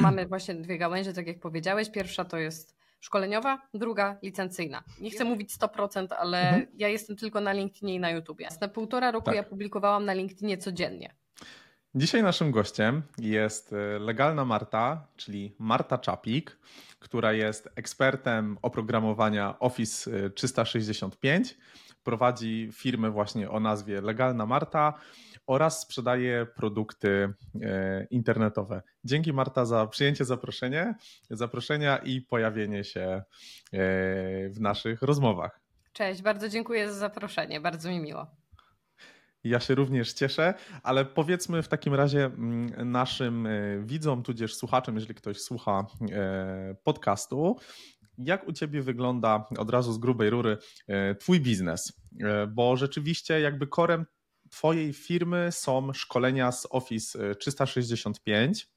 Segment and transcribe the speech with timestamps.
[0.00, 1.90] Mamy właśnie dwie gałęzie, tak jak powiedziałeś.
[1.90, 4.82] Pierwsza to jest szkoleniowa, druga licencyjna.
[5.00, 6.66] Nie chcę mówić 100%, ale mhm.
[6.74, 8.48] ja jestem tylko na LinkedInie i na YouTubie.
[8.60, 9.34] Na półtora roku tak.
[9.34, 11.14] ja publikowałam na LinkedInie codziennie.
[11.94, 16.58] Dzisiaj naszym gościem jest e, legalna Marta, czyli Marta Czapik,
[16.98, 21.56] która jest ekspertem oprogramowania Office 365.
[22.04, 24.94] Prowadzi firmę właśnie o nazwie Legalna Marta
[25.46, 27.32] oraz sprzedaje produkty
[27.62, 28.82] e, internetowe.
[29.04, 30.94] Dzięki Marta za przyjęcie zaproszenie,
[31.30, 33.22] zaproszenia i pojawienie się e,
[34.48, 35.60] w naszych rozmowach.
[35.92, 38.26] Cześć, bardzo dziękuję za zaproszenie, bardzo mi miło.
[39.44, 44.94] Ja się również cieszę, ale powiedzmy w takim razie mm, naszym e, widzom, tudzież słuchaczom,
[44.94, 45.86] jeżeli ktoś słucha
[46.84, 47.56] podcastu,
[48.18, 50.58] jak u Ciebie wygląda od razu z grubej rury
[51.20, 51.92] Twój biznes?
[52.48, 54.06] Bo rzeczywiście jakby korem
[54.52, 58.68] Twojej firmy są szkolenia z Office 365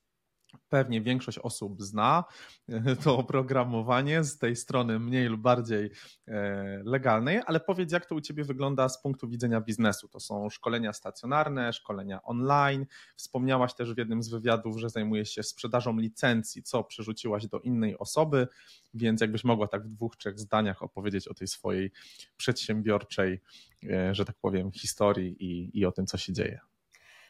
[0.69, 2.23] pewnie większość osób zna
[3.03, 5.91] to oprogramowanie z tej strony mniej lub bardziej
[6.27, 10.07] e, legalnej, ale powiedz, jak to u Ciebie wygląda z punktu widzenia biznesu.
[10.07, 12.85] To są szkolenia stacjonarne, szkolenia online.
[13.15, 17.97] Wspomniałaś też w jednym z wywiadów, że zajmujesz się sprzedażą licencji, co przerzuciłaś do innej
[17.97, 18.47] osoby,
[18.93, 21.91] więc jakbyś mogła tak w dwóch, trzech zdaniach opowiedzieć o tej swojej
[22.37, 23.41] przedsiębiorczej,
[23.89, 26.59] e, że tak powiem, historii i, i o tym, co się dzieje.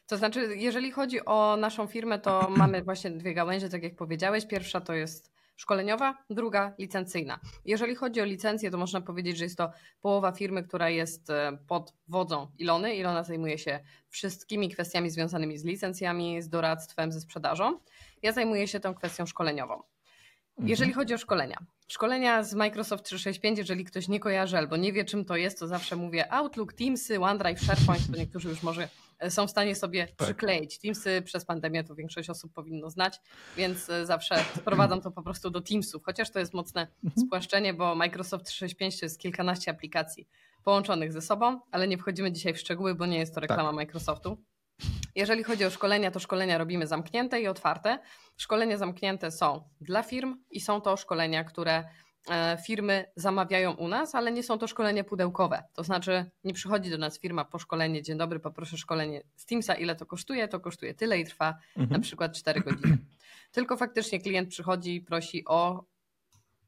[0.07, 4.45] To znaczy, jeżeli chodzi o naszą firmę, to mamy właśnie dwie gałęzie, tak jak powiedziałeś.
[4.47, 7.39] Pierwsza to jest szkoleniowa, druga licencyjna.
[7.65, 11.57] Jeżeli chodzi o licencję, to można powiedzieć, że jest to połowa firmy, która jest e,
[11.67, 12.95] pod wodzą Ilony.
[12.95, 17.79] Ilona zajmuje się wszystkimi kwestiami związanymi z licencjami, z doradztwem, ze sprzedażą.
[18.21, 19.83] Ja zajmuję się tą kwestią szkoleniową.
[20.57, 20.93] Jeżeli mhm.
[20.93, 21.57] chodzi o szkolenia.
[21.87, 25.67] Szkolenia z Microsoft 365, jeżeli ktoś nie kojarzy albo nie wie, czym to jest, to
[25.67, 30.07] zawsze mówię Outlook, Teamsy, OneDrive, SharePoint, to niektórzy już może e, są w stanie sobie
[30.07, 30.15] tak.
[30.15, 30.79] przykleić.
[30.79, 33.19] Teamsy przez pandemię to większość osób powinno znać,
[33.57, 37.27] więc e, zawsze sprowadzam to po prostu do Teamsów, chociaż to jest mocne mhm.
[37.27, 40.27] spłaszczenie, bo Microsoft 365 to jest kilkanaście aplikacji
[40.63, 43.75] połączonych ze sobą, ale nie wchodzimy dzisiaj w szczegóły, bo nie jest to reklama tak.
[43.75, 44.37] Microsoftu.
[45.15, 47.99] Jeżeli chodzi o szkolenia, to szkolenia robimy zamknięte i otwarte.
[48.37, 51.83] Szkolenia zamknięte są dla firm i są to szkolenia, które
[52.29, 55.63] e, firmy zamawiają u nas, ale nie są to szkolenia pudełkowe.
[55.73, 59.73] To znaczy, nie przychodzi do nas firma po szkolenie, dzień dobry, poproszę szkolenie z Teamsa,
[59.73, 60.47] ile to kosztuje?
[60.47, 61.89] To kosztuje tyle i trwa mhm.
[61.89, 62.97] na przykład 4 godziny.
[63.51, 65.83] Tylko faktycznie klient przychodzi i prosi o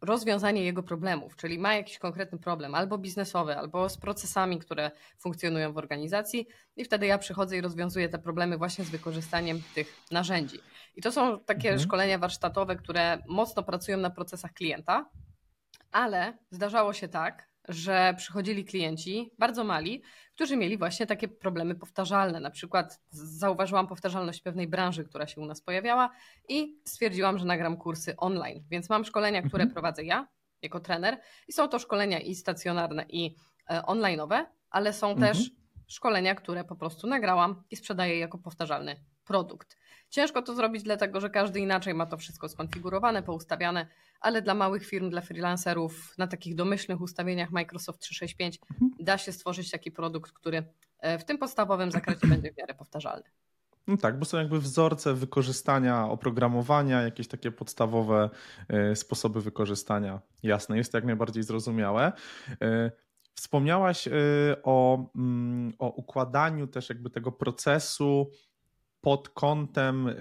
[0.01, 5.73] rozwiązanie jego problemów, czyli ma jakiś konkretny problem, albo biznesowy, albo z procesami, które funkcjonują
[5.73, 10.59] w organizacji, i wtedy ja przychodzę i rozwiązuję te problemy właśnie z wykorzystaniem tych narzędzi.
[10.95, 11.79] I to są takie mhm.
[11.79, 15.09] szkolenia warsztatowe, które mocno pracują na procesach klienta,
[15.91, 20.01] ale zdarzało się tak, że przychodzili klienci, bardzo mali,
[20.35, 22.39] którzy mieli właśnie takie problemy powtarzalne.
[22.39, 26.09] Na przykład zauważyłam powtarzalność pewnej branży, która się u nas pojawiała
[26.49, 28.63] i stwierdziłam, że nagram kursy online.
[28.69, 29.73] Więc mam szkolenia, które mhm.
[29.73, 30.27] prowadzę ja
[30.61, 31.17] jako trener
[31.47, 33.35] i są to szkolenia i stacjonarne, i
[33.69, 35.33] e, online'owe, ale są mhm.
[35.33, 35.51] też
[35.87, 39.77] szkolenia, które po prostu nagrałam i sprzedaję jako powtarzalny produkt.
[40.09, 43.87] Ciężko to zrobić, dlatego że każdy inaczej ma to wszystko skonfigurowane, poustawiane,
[44.19, 48.91] ale dla małych firm, dla freelancerów na takich domyślnych ustawieniach Microsoft 365 mhm.
[48.99, 50.63] da się stworzyć taki produkt, który
[50.99, 53.23] e, w tym podstawowym zakresie będzie w miarę powtarzalny.
[53.87, 58.29] No tak, bo są jakby wzorce wykorzystania oprogramowania, jakieś takie podstawowe
[58.67, 60.21] e, sposoby wykorzystania.
[60.43, 62.11] Jasne, jest to jak najbardziej zrozumiałe.
[62.61, 62.91] E,
[63.33, 64.07] wspomniałaś
[64.63, 68.31] o, mm, o układaniu też jakby tego procesu
[69.07, 70.13] pod kątem e,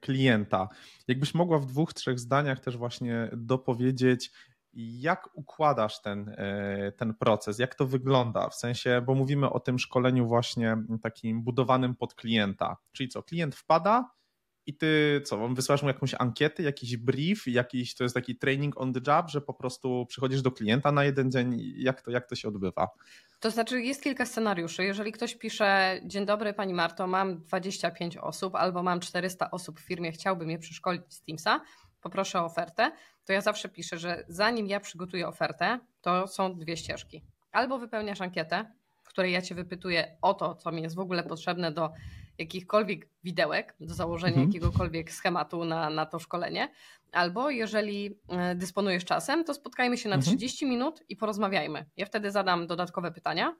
[0.00, 0.68] klienta.
[1.08, 4.30] Jakbyś mogła w dwóch, trzech zdaniach też właśnie dopowiedzieć,
[4.74, 8.48] jak układasz ten, e, ten proces, jak to wygląda?
[8.48, 12.76] W sensie, bo mówimy o tym szkoleniu właśnie takim budowanym pod klienta.
[12.92, 14.10] Czyli co, klient wpada,
[14.66, 18.92] i ty co, wysłasz mu jakąś ankietę, jakiś brief, jakiś, to jest taki training on
[18.92, 22.34] the job, że po prostu przychodzisz do klienta na jeden dzień, jak to, jak to
[22.34, 22.88] się odbywa?
[23.40, 24.84] To znaczy jest kilka scenariuszy.
[24.84, 29.82] Jeżeli ktoś pisze, dzień dobry Pani Marto, mam 25 osób albo mam 400 osób w
[29.82, 31.60] firmie, chciałbym je przeszkolić z Teamsa,
[32.00, 32.92] poproszę o ofertę,
[33.24, 37.22] to ja zawsze piszę, że zanim ja przygotuję ofertę, to są dwie ścieżki.
[37.52, 38.72] Albo wypełniasz ankietę,
[39.02, 41.90] w której ja Cię wypytuję o to, co mi jest w ogóle potrzebne do
[42.40, 44.46] jakichkolwiek widełek, do założenia mhm.
[44.46, 46.68] jakiegokolwiek schematu na, na to szkolenie,
[47.12, 50.36] albo jeżeli e, dysponujesz czasem, to spotkajmy się na mhm.
[50.36, 51.86] 30 minut i porozmawiajmy.
[51.96, 53.56] Ja wtedy zadam dodatkowe pytania,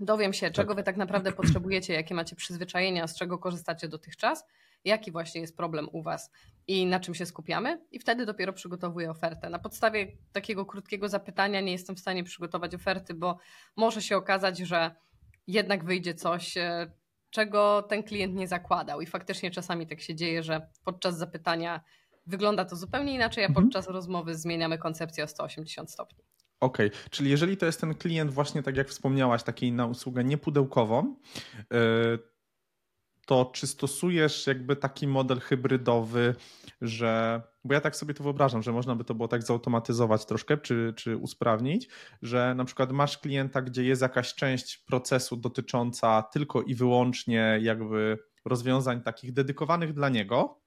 [0.00, 0.76] dowiem się, czego tak.
[0.76, 4.44] wy tak naprawdę potrzebujecie, jakie macie przyzwyczajenia, z czego korzystacie dotychczas,
[4.84, 6.30] jaki właśnie jest problem u was
[6.66, 9.50] i na czym się skupiamy, i wtedy dopiero przygotowuję ofertę.
[9.50, 13.38] Na podstawie takiego krótkiego zapytania nie jestem w stanie przygotować oferty, bo
[13.76, 14.94] może się okazać, że
[15.46, 16.54] jednak wyjdzie coś,
[17.32, 19.00] czego ten klient nie zakładał.
[19.00, 21.80] I faktycznie czasami tak się dzieje, że podczas zapytania
[22.26, 23.64] wygląda to zupełnie inaczej, a Mhm.
[23.64, 26.24] podczas rozmowy zmieniamy koncepcję o 180 stopni.
[26.60, 31.16] Okej, czyli jeżeli to jest ten klient właśnie tak jak wspomniałaś, takiej na usługę niepudełkową,
[31.70, 32.18] yy,
[33.26, 36.34] to czy stosujesz jakby taki model hybrydowy,
[36.80, 40.58] że, bo ja tak sobie to wyobrażam, że można by to było tak zautomatyzować troszkę,
[40.58, 41.88] czy, czy usprawnić,
[42.22, 48.18] że na przykład masz klienta, gdzie jest jakaś część procesu dotycząca tylko i wyłącznie jakby
[48.44, 50.62] rozwiązań takich dedykowanych dla niego,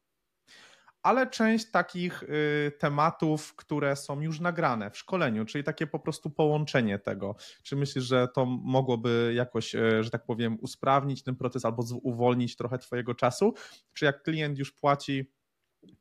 [1.06, 6.30] ale część takich y, tematów, które są już nagrane w szkoleniu, czyli takie po prostu
[6.30, 7.36] połączenie tego.
[7.64, 12.56] Czy myślisz, że to mogłoby jakoś, y, że tak powiem, usprawnić ten proces albo uwolnić
[12.56, 13.54] trochę Twojego czasu?
[13.94, 15.32] Czy jak klient już płaci,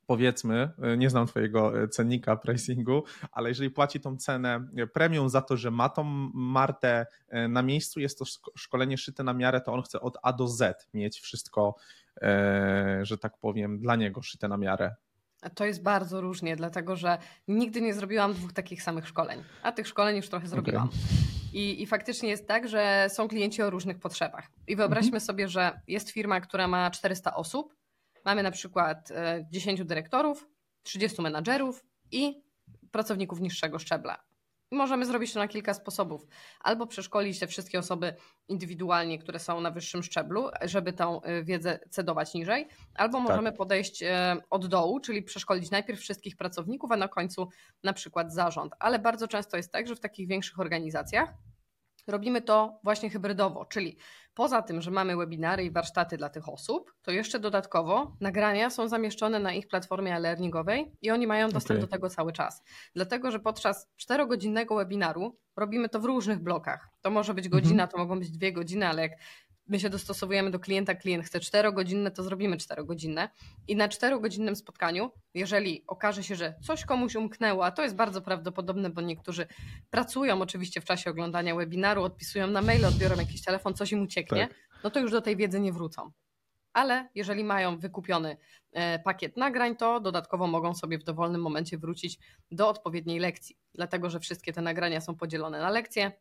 [0.07, 5.29] powiedzmy, y, nie znam Twojego y, cennika pricingu, ale jeżeli płaci tą cenę y, premium
[5.29, 6.03] za to, że ma tą
[6.33, 7.05] Martę
[7.49, 10.47] na miejscu, jest to szko- szkolenie szyte na miarę, to on chce od A do
[10.47, 11.75] Z mieć wszystko,
[12.21, 14.95] e, że tak powiem, dla niego szyte na miarę.
[15.55, 17.17] To jest bardzo różnie, dlatego że
[17.47, 20.89] nigdy nie zrobiłam dwóch takich samych szkoleń, a tych szkoleń już trochę zrobiłam.
[21.53, 24.47] I, I faktycznie jest tak, że są klienci o różnych potrzebach.
[24.67, 25.21] I wyobraźmy Mhm.
[25.21, 27.75] sobie, że jest firma, która ma 400 osób,
[28.25, 30.47] mamy na przykład e, 10 dyrektorów,
[30.83, 32.43] 30 menadżerów i
[32.91, 34.23] pracowników niższego szczebla.
[34.71, 36.27] I możemy zrobić to na kilka sposobów.
[36.59, 38.13] Albo przeszkolić te wszystkie osoby
[38.47, 44.03] indywidualnie, które są na wyższym szczeblu, żeby tą e, wiedzę cedować niżej, albo możemy podejść
[44.03, 47.49] e, od dołu, czyli przeszkolić najpierw wszystkich pracowników, a na końcu
[47.83, 48.73] na przykład zarząd.
[48.79, 51.33] Ale bardzo często jest tak, że w takich większych organizacjach
[52.07, 53.97] robimy to właśnie hybrydowo, czyli
[54.33, 58.87] poza tym, że mamy webinary i warsztaty dla tych osób, to jeszcze dodatkowo nagrania są
[58.87, 61.89] zamieszczone na ich platformie e-learningowej i oni mają dostęp Okej.
[61.89, 62.63] do tego cały czas.
[62.95, 66.89] Dlatego, że podczas czterogodzinnego webinaru robimy to w różnych blokach.
[67.01, 69.11] To może być godzina, to mogą być dwie godziny, ale jak
[69.67, 73.29] my się dostosowujemy do klienta, klient chce czterogodzinne, to zrobimy czterogodzinne.
[73.67, 78.21] I na czterogodzinnym spotkaniu, jeżeli okaże się, że coś komuś umknęło, a to jest bardzo
[78.21, 79.47] prawdopodobne, bo niektórzy
[79.89, 84.47] pracują oczywiście w czasie oglądania webinaru, odpisują na maile, odbiorą jakiś telefon, coś im ucieknie,
[84.47, 84.57] Tak.
[84.83, 86.11] no to już do tej wiedzy nie wrócą.
[86.73, 88.37] Ale jeżeli mają wykupiony
[88.71, 92.19] e, pakiet nagrań, to dodatkowo mogą sobie w dowolnym momencie wrócić
[92.51, 96.11] do odpowiedniej lekcji, dlatego że wszystkie te nagrania są podzielone na lekcje.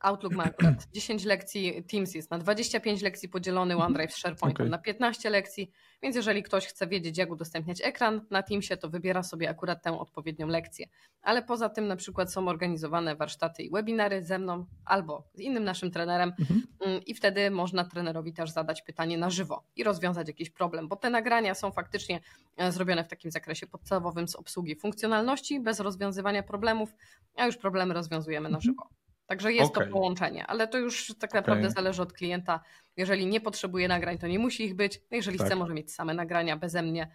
[0.00, 4.70] Outlook ma akurat 10 lekcji, Teams jest na 25 lekcji podzielony, OneDrive z SharePointem Okej.
[4.70, 5.70] na 15 lekcji,
[6.02, 9.98] więc jeżeli ktoś chce wiedzieć, jak udostępniać ekran na Teamsie, to wybiera sobie akurat tę
[9.98, 10.86] odpowiednią lekcję.
[11.22, 15.64] Ale poza tym na przykład są organizowane warsztaty i webinary ze mną albo z innym
[15.64, 16.62] naszym trenerem Mhm.
[16.80, 20.96] Mm, i wtedy można trenerowi też zadać pytanie na żywo i rozwiązać jakiś problem, bo
[20.96, 22.20] te nagrania są faktycznie
[22.56, 26.94] e, zrobione w takim zakresie podstawowym z obsługi funkcjonalności, bez rozwiązywania problemów,
[27.36, 28.62] a już problemy rozwiązujemy na Mhm.
[28.62, 28.88] żywo.
[29.32, 29.86] Także jest Okej.
[29.86, 31.74] to połączenie, ale to już tak naprawdę Okej.
[31.74, 32.60] zależy od klienta.
[32.96, 35.00] Jeżeli nie potrzebuje nagrań, to nie musi ich być.
[35.10, 35.46] No Jeżeli Tak.
[35.46, 37.10] chce, może mieć same nagrania beze mnie.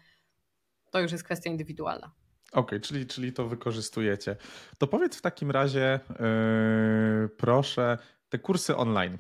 [0.92, 2.12] To już jest kwestia indywidualna.
[2.52, 4.36] Okej, czyli, czyli to wykorzystujecie.
[4.78, 7.98] To powiedz w takim razie, yy, proszę,
[8.30, 9.18] te kursy online.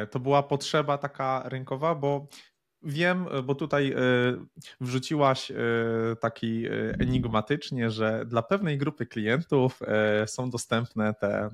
[0.00, 2.26] Yy, to była potrzeba taka rynkowa, bo
[2.82, 4.46] wiem, bo tutaj yy,
[4.80, 5.56] wrzuciłaś yy,
[6.20, 9.80] taki yy, enigmatycznie, że dla pewnej grupy klientów
[10.26, 11.48] są dostępne te,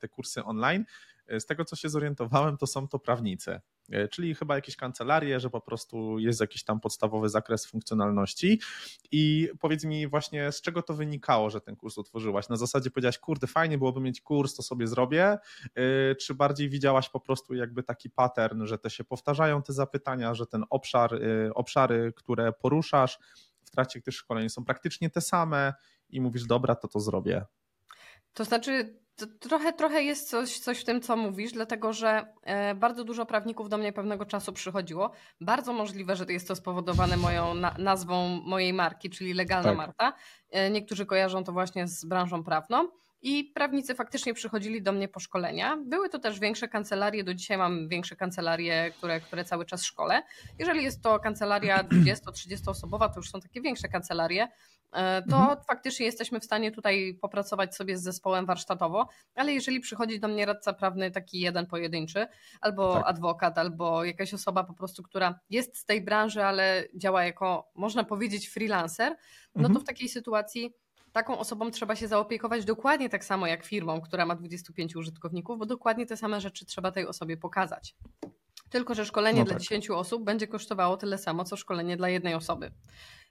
[0.00, 0.84] te kursy online.
[1.32, 3.60] Yy, Z tego, co się zorientowałem, to są to prawnicy.
[3.88, 8.60] Yy, Czyli chyba jakieś kancelarie, że po prostu jest jakiś tam podstawowy zakres funkcjonalności.
[9.12, 12.48] I powiedz mi właśnie, z czego to wynikało, że ten kurs utworzyłaś?
[12.48, 15.38] Na zasadzie powiedziałaś, kurde, fajnie byłoby mieć kurs, to sobie zrobię,
[15.76, 20.34] yy, czy bardziej widziałaś po prostu jakby taki pattern, że te się powtarzają te zapytania,
[20.34, 21.20] że ten obszar,
[21.54, 23.18] obszary, które poruszasz
[23.64, 25.74] w trakcie tych szkoleń są praktycznie te same
[26.10, 27.44] i mówisz, dobra, to to zrobię.
[28.34, 29.01] To znaczy,
[29.40, 33.68] trochę, trochę jest coś, coś w tym, co mówisz, dlatego że e, bardzo dużo prawników
[33.68, 35.10] do mnie pewnego czasu przychodziło.
[35.40, 39.76] Bardzo możliwe, że jest to spowodowane moją na, nazwą mojej marki, czyli Legalna Tak.
[39.76, 40.12] Marta.
[40.50, 42.88] E, niektórzy kojarzą to właśnie z branżą prawną.
[43.22, 45.76] I prawnicy faktycznie przychodzili do mnie po szkolenia.
[45.86, 47.24] Były to też większe kancelarie.
[47.24, 50.22] Do dzisiaj mam większe kancelarie, które, które cały czas szkole.
[50.58, 54.48] Jeżeli jest to kancelaria 20-30 osobowa, to już są takie większe kancelarie,
[54.92, 55.58] e, to Mhm.
[55.68, 60.46] faktycznie jesteśmy w stanie tutaj popracować sobie z zespołem warsztatowo, ale jeżeli przychodzi do mnie
[60.46, 62.26] radca prawny taki jeden pojedynczy,
[62.60, 63.02] albo Tak.
[63.06, 68.04] adwokat, albo jakaś osoba po prostu, która jest z tej branży, ale działa jako, można
[68.04, 69.16] powiedzieć, freelancer,
[69.54, 69.80] no to Mhm.
[69.80, 70.74] w takiej sytuacji
[71.12, 75.66] taką osobą trzeba się zaopiekować dokładnie tak samo jak firmą, która ma 25 użytkowników, bo
[75.66, 77.94] dokładnie te same rzeczy trzeba tej osobie pokazać.
[78.70, 79.62] Tylko, że szkolenie No dla tak.
[79.62, 82.72] 10 osób będzie kosztowało tyle samo, co szkolenie dla jednej osoby.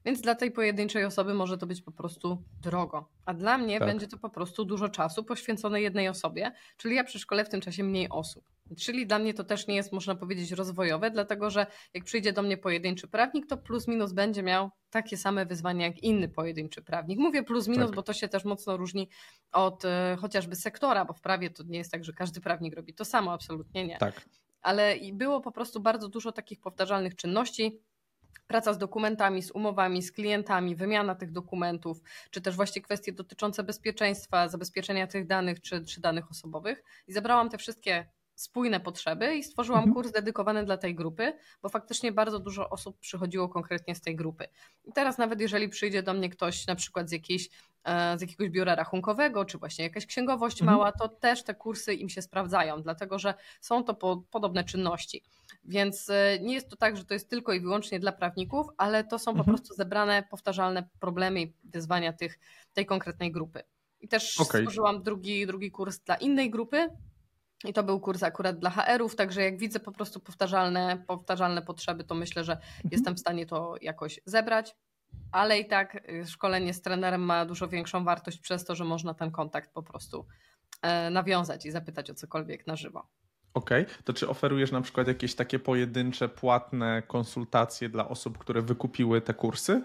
[0.06, 3.10] Więc dla tej pojedynczej osoby może to być po prostu drogo.
[3.26, 3.88] A dla mnie Tak.
[3.88, 7.84] będzie to po prostu dużo czasu poświęcone jednej osobie, czyli ja przeszkolę w tym czasie
[7.84, 8.44] mniej osób.
[8.76, 12.42] Czyli dla mnie to też nie jest, można powiedzieć, rozwojowe, dlatego że jak przyjdzie do
[12.42, 17.20] mnie pojedynczy prawnik, to plus minus będzie miał takie same wyzwania jak inny pojedynczy prawnik.
[17.20, 17.96] Mówię plus minus, tak.
[17.96, 19.10] bo to się też mocno różni
[19.52, 22.94] od e, chociażby sektora, bo w prawie to nie jest tak, że każdy prawnik robi
[22.94, 23.98] to samo, absolutnie nie.
[23.98, 24.26] Tak.
[24.62, 27.82] Ale było po prostu bardzo dużo takich powtarzalnych czynności,
[28.48, 32.02] praca z dokumentami, z umowami, z klientami, wymiana tych dokumentów,
[32.32, 36.84] czy też właśnie kwestie dotyczące bezpieczeństwa, zabezpieczenia tych danych czy, czy danych osobowych.
[37.08, 39.96] I zebrałam te wszystkie spójne potrzeby i stworzyłam mhm.
[39.96, 44.48] kurs dedykowany dla tej grupy, bo faktycznie bardzo dużo osób przychodziło konkretnie z tej grupy.
[44.86, 47.50] I teraz nawet jeżeli przyjdzie do mnie ktoś na przykład z, jakiejś,
[47.84, 50.78] e, z jakiegoś biura rachunkowego, czy właśnie jakaś księgowość mhm.
[50.78, 55.24] mała, to też te kursy im się sprawdzają, dlatego że są to po, podobne czynności.
[55.64, 59.04] Więc e, nie jest to tak, że to jest tylko i wyłącznie dla prawników, ale
[59.04, 59.46] to są mhm.
[59.46, 62.40] po prostu zebrane, powtarzalne problemy i wyzwania tych,
[62.74, 63.64] tej konkretnej grupy.
[64.00, 64.62] I też okay.
[64.62, 66.90] stworzyłam drugi, drugi kurs dla innej grupy,
[67.66, 72.04] i to był kurs akurat dla HR-ów, także jak widzę po prostu powtarzalne, powtarzalne potrzeby,
[72.04, 72.90] to myślę, że mhm.
[72.92, 74.76] jestem w stanie to jakoś zebrać.
[75.32, 79.14] Ale i tak y, szkolenie z trenerem ma dużo większą wartość przez to, że można
[79.14, 80.26] ten kontakt po prostu
[80.82, 83.08] e, nawiązać i zapytać o cokolwiek na żywo.
[83.54, 83.96] Okej, okay.
[84.04, 89.34] to czy oferujesz na przykład jakieś takie pojedyncze, płatne konsultacje dla osób, które wykupiły te
[89.34, 89.82] kursy?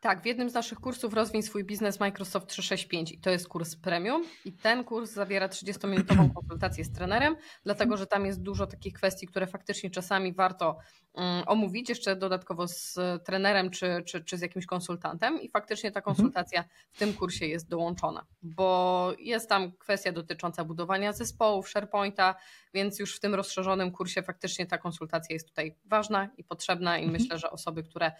[0.00, 3.76] Tak, w jednym z naszych kursów rozwij swój biznes Microsoft 365 i to jest kurs
[3.76, 4.24] premium.
[4.44, 9.26] I ten kurs zawiera 30-minutową konsultację z trenerem, dlatego że tam jest dużo takich kwestii,
[9.26, 10.78] które faktycznie czasami warto
[11.12, 15.40] um, omówić jeszcze dodatkowo z trenerem czy, czy, czy z jakimś konsultantem.
[15.40, 21.12] I faktycznie ta konsultacja w tym kursie jest dołączona, bo jest tam kwestia dotycząca budowania
[21.12, 22.34] zespołów, SharePointa,
[22.74, 27.04] więc już w tym rozszerzonym kursie faktycznie ta konsultacja jest tutaj ważna i potrzebna i
[27.04, 27.22] mhm.
[27.22, 28.12] myślę, że osoby, które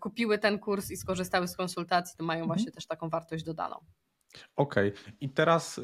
[0.00, 2.56] kupiły ten kurs i skorzystały z konsultacji, to mają mhm.
[2.56, 3.76] właśnie też taką wartość dodaną.
[4.56, 4.88] Okej.
[4.88, 5.12] Okay.
[5.20, 5.82] I teraz, y,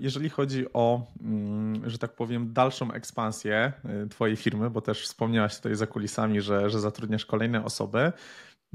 [0.00, 3.72] jeżeli chodzi o, mm, że tak powiem, dalszą ekspansję
[4.04, 8.12] y, Twojej firmy, bo też wspomniałaś tutaj za kulisami, że, że zatrudniasz kolejne osoby,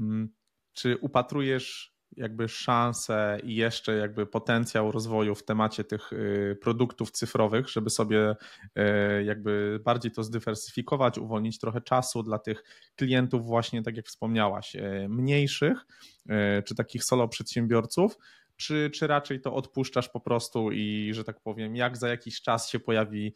[0.00, 0.28] mm,
[0.72, 7.68] czy upatrujesz jakby szansę i jeszcze jakby potencjał rozwoju w temacie tych y, produktów cyfrowych,
[7.68, 12.64] żeby sobie y, jakby bardziej to zdywersyfikować, uwolnić trochę czasu dla tych
[12.96, 15.86] klientów właśnie, tak jak wspomniałaś, y, mniejszych,
[16.64, 18.18] czy takich solo przedsiębiorców,
[18.56, 22.68] czy, czy raczej to odpuszczasz po prostu i, że tak powiem, jak za jakiś czas
[22.68, 23.34] się pojawi,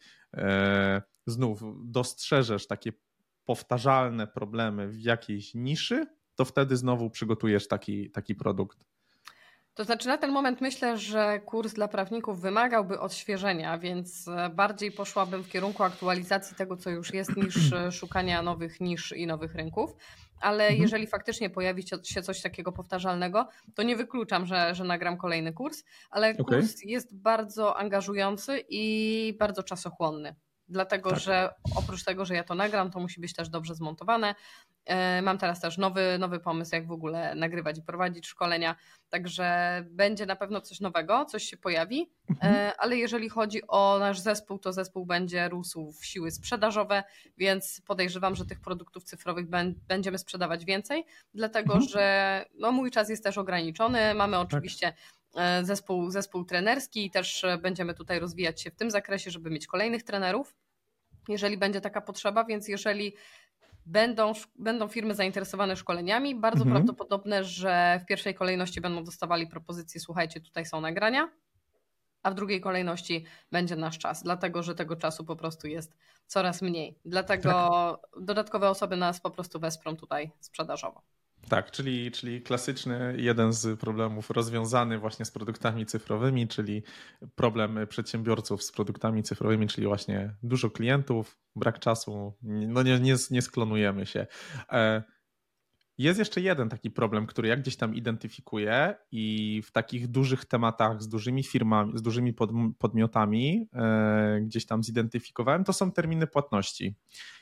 [1.27, 2.91] znów dostrzeżesz takie
[3.45, 6.05] powtarzalne problemy w jakiejś niszy,
[6.35, 8.85] to wtedy znowu przygotujesz taki, taki produkt.
[9.75, 14.91] To znaczy, na ten moment myślę, że kurs dla prawników wymagałby odświeżenia, więc e, bardziej
[14.91, 19.55] poszłabym w kierunku aktualizacji tego, co już jest, niż e, szukania nowych nisz i nowych
[19.55, 19.95] rynków.
[20.41, 20.81] Ale mhm.
[20.81, 25.83] jeżeli faktycznie pojawi się coś takiego powtarzalnego, to nie wykluczam, że, że nagram kolejny kurs,
[26.09, 26.59] ale okay.
[26.59, 30.35] kurs jest bardzo angażujący i bardzo czasochłonny.
[30.67, 31.19] Dlatego, tak.
[31.19, 34.35] że oprócz tego, że ja to nagram, to musi być też dobrze zmontowane.
[34.85, 38.75] E, mam teraz też nowy, nowy pomysł, jak w ogóle nagrywać i prowadzić szkolenia,
[39.09, 42.55] także będzie na pewno coś nowego, coś się pojawi, mhm.
[42.55, 47.03] E, ale jeżeli chodzi o nasz zespół, to zespół będzie rósł w siły sprzedażowe,
[47.37, 49.45] więc podejrzewam, że tych produktów cyfrowych
[49.87, 51.89] będziemy sprzedawać więcej, dlatego mhm.
[51.89, 54.13] że no, mój czas jest też ograniczony.
[54.13, 54.45] Mamy tak.
[54.45, 54.95] oczywiście tak.
[55.63, 60.03] Zespół, zespół trenerski i też będziemy tutaj rozwijać się w tym zakresie, żeby mieć kolejnych
[60.03, 60.55] trenerów
[61.29, 63.13] jeżeli będzie taka potrzeba, więc jeżeli
[63.85, 66.35] będą, będą firmy zainteresowane szkoleniami.
[66.35, 66.75] Bardzo mhm.
[66.75, 71.31] prawdopodobne, że w pierwszej kolejności będą dostawali propozycje, słuchajcie, tutaj są nagrania,
[72.23, 75.95] a w drugiej kolejności będzie nasz czas, dlatego że tego czasu po prostu jest
[76.27, 76.99] coraz mniej.
[77.05, 77.51] Dlatego
[78.01, 78.23] tak.
[78.23, 81.01] dodatkowe osoby nas po prostu wesprą tutaj sprzedażowo.
[81.49, 86.83] Tak, czyli, czyli klasyczny jeden z problemów rozwiązany właśnie z produktami cyfrowymi, czyli
[87.35, 93.41] problem przedsiębiorców z produktami cyfrowymi, czyli właśnie dużo klientów, brak czasu, no nie, nie, nie
[93.41, 94.27] sklonujemy się.
[94.71, 95.03] E,
[95.97, 101.01] jest jeszcze jeden taki problem, który ja gdzieś tam identyfikuję i w takich dużych tematach
[101.01, 102.33] z dużymi firmami, z dużymi
[102.79, 106.95] podmiotami e, gdzieś tam zidentyfikowałem, to są terminy płatności.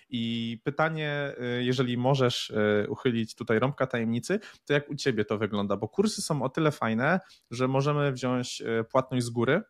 [0.09, 5.37] I pytanie, y, jeżeli możesz y, uchylić tutaj rąbka tajemnicy, to jak u ciebie to
[5.37, 5.77] wygląda?
[5.77, 7.19] Bo kursy są o tyle fajne,
[7.51, 9.61] że możemy wziąć płatność z góry,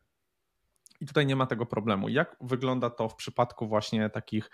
[1.00, 2.08] i tutaj nie ma tego problemu.
[2.08, 4.50] Jak wygląda to w przypadku właśnie takich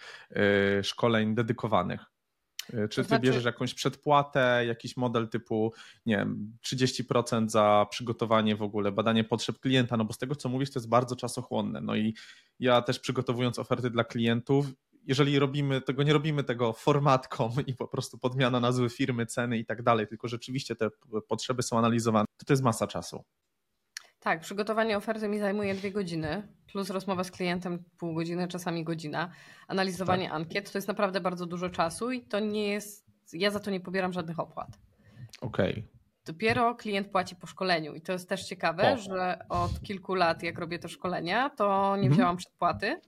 [0.83, 2.01] szkoleń dedykowanych?
[2.91, 3.23] Czy ty znaczy...
[3.23, 5.73] bierzesz jakąś przedpłatę, jakiś model typu,
[6.07, 9.97] nie wiem, 30% za przygotowanie w ogóle, badanie potrzeb klienta?
[9.97, 11.81] No bo z tego, co mówisz, to jest bardzo czasochłonne.
[11.81, 12.15] No i
[12.59, 14.67] ja też przygotowując oferty dla klientów,
[15.07, 19.65] jeżeli robimy tego, nie robimy tego formatką i po prostu podmiana nazwy firmy, ceny i
[19.65, 20.89] tak dalej, tylko rzeczywiście te
[21.29, 23.25] potrzeby są analizowane, to to jest masa czasu.
[24.21, 29.31] Tak, przygotowanie oferty mi zajmuje dwie godziny, plus rozmowa z klientem pół godziny, czasami godzina.
[29.69, 30.35] Analizowanie tak.
[30.35, 33.81] ankiet to jest naprawdę bardzo dużo czasu i to nie jest, ja za to nie
[33.81, 34.79] pobieram żadnych opłat.
[35.41, 35.73] Okej.
[35.73, 35.85] Okay.
[36.25, 38.97] Dopiero klient płaci po szkoleniu i to jest też ciekawe, o.
[38.97, 42.13] że od kilku lat, jak robię te szkolenia, to nie mhm.
[42.13, 43.01] wzięłam przedpłaty.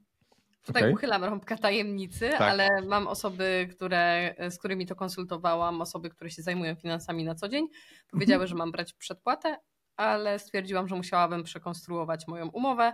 [0.62, 0.92] Tutaj okay.
[0.92, 2.40] uchylam rąbka tajemnicy, tak.
[2.40, 7.48] ale mam osoby, które, z którymi to konsultowałam, osoby, które się zajmują finansami na co
[7.48, 7.66] dzień,
[8.10, 8.48] powiedziały, mhm.
[8.48, 9.56] że mam brać przedpłatę,
[9.96, 12.92] ale stwierdziłam, że musiałabym przekonstruować moją umowę,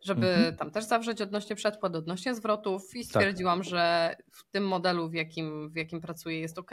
[0.00, 0.56] żeby mhm.
[0.56, 3.08] tam też zawrzeć odnośnie przedpłat, odnośnie zwrotów i tak.
[3.08, 3.68] stwierdziłam, tak.
[3.68, 6.70] że w tym modelu, w jakim, w jakim pracuję, jest ok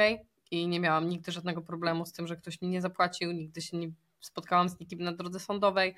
[0.51, 3.77] i nie miałam nigdy żadnego problemu z tym, że ktoś mi nie zapłacił, nigdy się
[3.77, 5.95] nie spotkałam z nikim na drodze sądowej.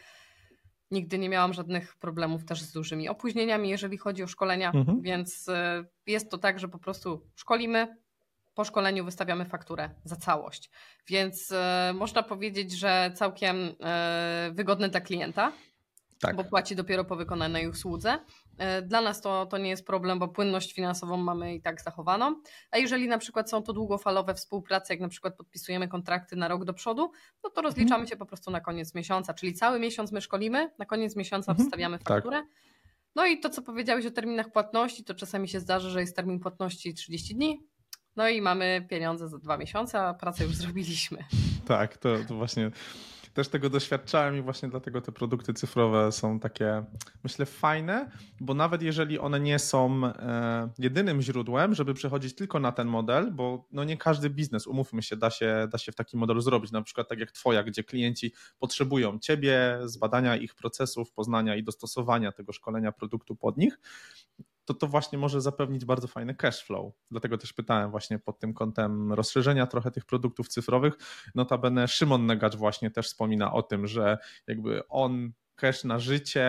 [0.92, 5.02] Nigdy nie miałam żadnych problemów też z dużymi opóźnieniami, jeżeli chodzi o szkolenia, mhm.
[5.02, 5.54] więc y,
[6.08, 7.98] jest to tak, że po prostu szkolimy,
[8.56, 10.70] po szkoleniu wystawiamy fakturę za całość.
[11.08, 11.56] Więc y,
[11.94, 13.74] można powiedzieć, że całkiem y,
[14.52, 15.52] wygodne dla klienta,
[16.22, 16.36] tak.
[16.36, 18.20] bo płaci dopiero po wykonanej usłudze.
[18.58, 22.36] E, dla nas to, to nie jest problem, bo płynność finansową mamy i tak zachowaną.
[22.72, 26.66] A jeżeli na przykład są to długofalowe współprace, jak na przykład podpisujemy kontrakty na rok
[26.66, 27.12] do przodu,
[27.44, 28.08] no to rozliczamy mhm.
[28.08, 31.68] się po prostu na koniec miesiąca, czyli cały miesiąc my szkolimy, na koniec miesiąca mhm.
[31.68, 32.08] wstawiamy tak.
[32.08, 32.38] fakturę.
[32.38, 32.48] Tak.
[33.16, 36.40] No i to, co powiedziałeś o terminach płatności, to czasami się zdarzy, że jest termin
[36.40, 37.60] płatności 30 dni,
[38.16, 41.24] no i mamy pieniądze za dwa miesiące, a pracę już zrobiliśmy.
[41.66, 42.72] Tak, to, to właśnie
[43.34, 46.84] też tego doświadczałem i właśnie dlatego te produkty cyfrowe są takie,
[47.24, 52.72] myślę, fajne, bo nawet jeżeli one nie są e, jedynym źródłem, żeby przechodzić tylko na
[52.72, 56.20] ten model, bo no nie każdy biznes, umówmy się, da się, da się w takim
[56.20, 61.56] modelu zrobić, na przykład tak jak twoja, gdzie klienci potrzebują ciebie, zbadania ich procesów, poznania
[61.56, 63.80] i dostosowania tego szkolenia produktu pod nich,
[64.66, 66.94] to to właśnie może zapewnić bardzo fajny cash flow.
[67.12, 70.94] Dlatego też pytałem właśnie pod tym kątem rozszerzenia trochę tych produktów cyfrowych.
[71.36, 76.44] Notabene Szymon Negacz właśnie też wspomina o tym, że jakby on cash na życie,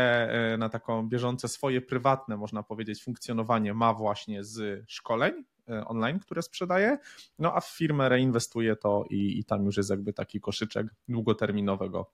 [0.53, 6.19] e, na taką bieżące swoje prywatne, można powiedzieć, funkcjonowanie ma właśnie z szkoleń e, online,
[6.19, 6.99] które sprzedaje,
[7.39, 12.11] no a w firmę reinwestuje to i, i tam już jest jakby taki koszyczek długoterminowego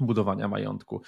[0.00, 1.02] budowania majątku.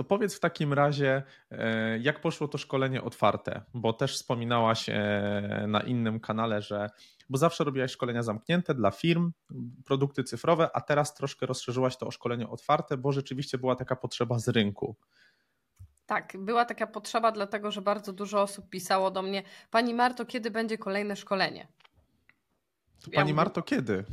[0.00, 5.64] To powiedz w takim razie, e, jak poszło to szkolenie otwarte, bo też wspominałaś e,
[5.68, 6.90] na innym kanale, że
[7.30, 9.32] bo zawsze robiłaś szkolenia zamknięte dla firm,
[9.84, 14.38] produkty cyfrowe, a teraz troszkę rozszerzyłaś to o szkolenie otwarte, bo rzeczywiście była taka potrzeba
[14.38, 14.96] z rynku.
[16.06, 20.50] Tak, była taka potrzeba, dlatego że bardzo dużo osób pisało do mnie: Pani Marto, kiedy
[20.50, 21.68] będzie kolejne szkolenie?
[23.04, 24.04] To pani ja Marto, kiedy?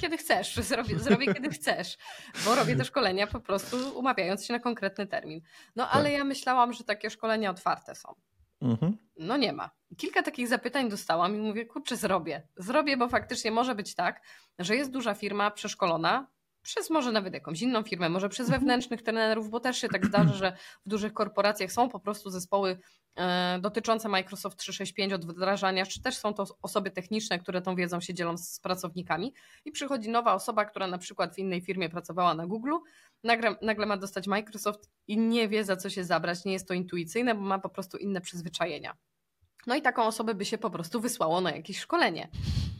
[0.00, 1.98] Kiedy chcesz, zrobię, zrobię kiedy chcesz,
[2.44, 5.40] bo robię te szkolenia po prostu umawiając się na konkretny termin.
[5.76, 6.12] No ale tak.
[6.12, 8.14] ja myślałam, że takie szkolenia otwarte są.
[8.62, 8.96] Mhm.
[9.18, 9.70] No nie ma.
[9.96, 12.42] Kilka takich zapytań dostałam i mówię, kurczę, zrobię.
[12.56, 14.22] Zrobię, bo faktycznie może być tak,
[14.58, 16.26] że jest duża firma przeszkolona,
[16.62, 18.60] przez może nawet jakąś inną firmę, może przez mhm.
[18.60, 22.78] wewnętrznych trenerów, bo też się tak zdarza, że w dużych korporacjach są po prostu zespoły
[23.16, 28.00] e, dotyczące Microsoft 365 od wdrażania, czy też są to osoby techniczne, które tą wiedzą
[28.00, 32.34] się dzielą z pracownikami i przychodzi nowa osoba, która na przykład w innej firmie pracowała
[32.34, 32.74] na Google,
[33.24, 36.74] nagle, nagle ma dostać Microsoft i nie wie za co się zabrać, nie jest to
[36.74, 38.96] intuicyjne, bo ma po prostu inne przyzwyczajenia.
[39.66, 42.28] No i taką osobę by się po prostu wysłało na jakieś szkolenie.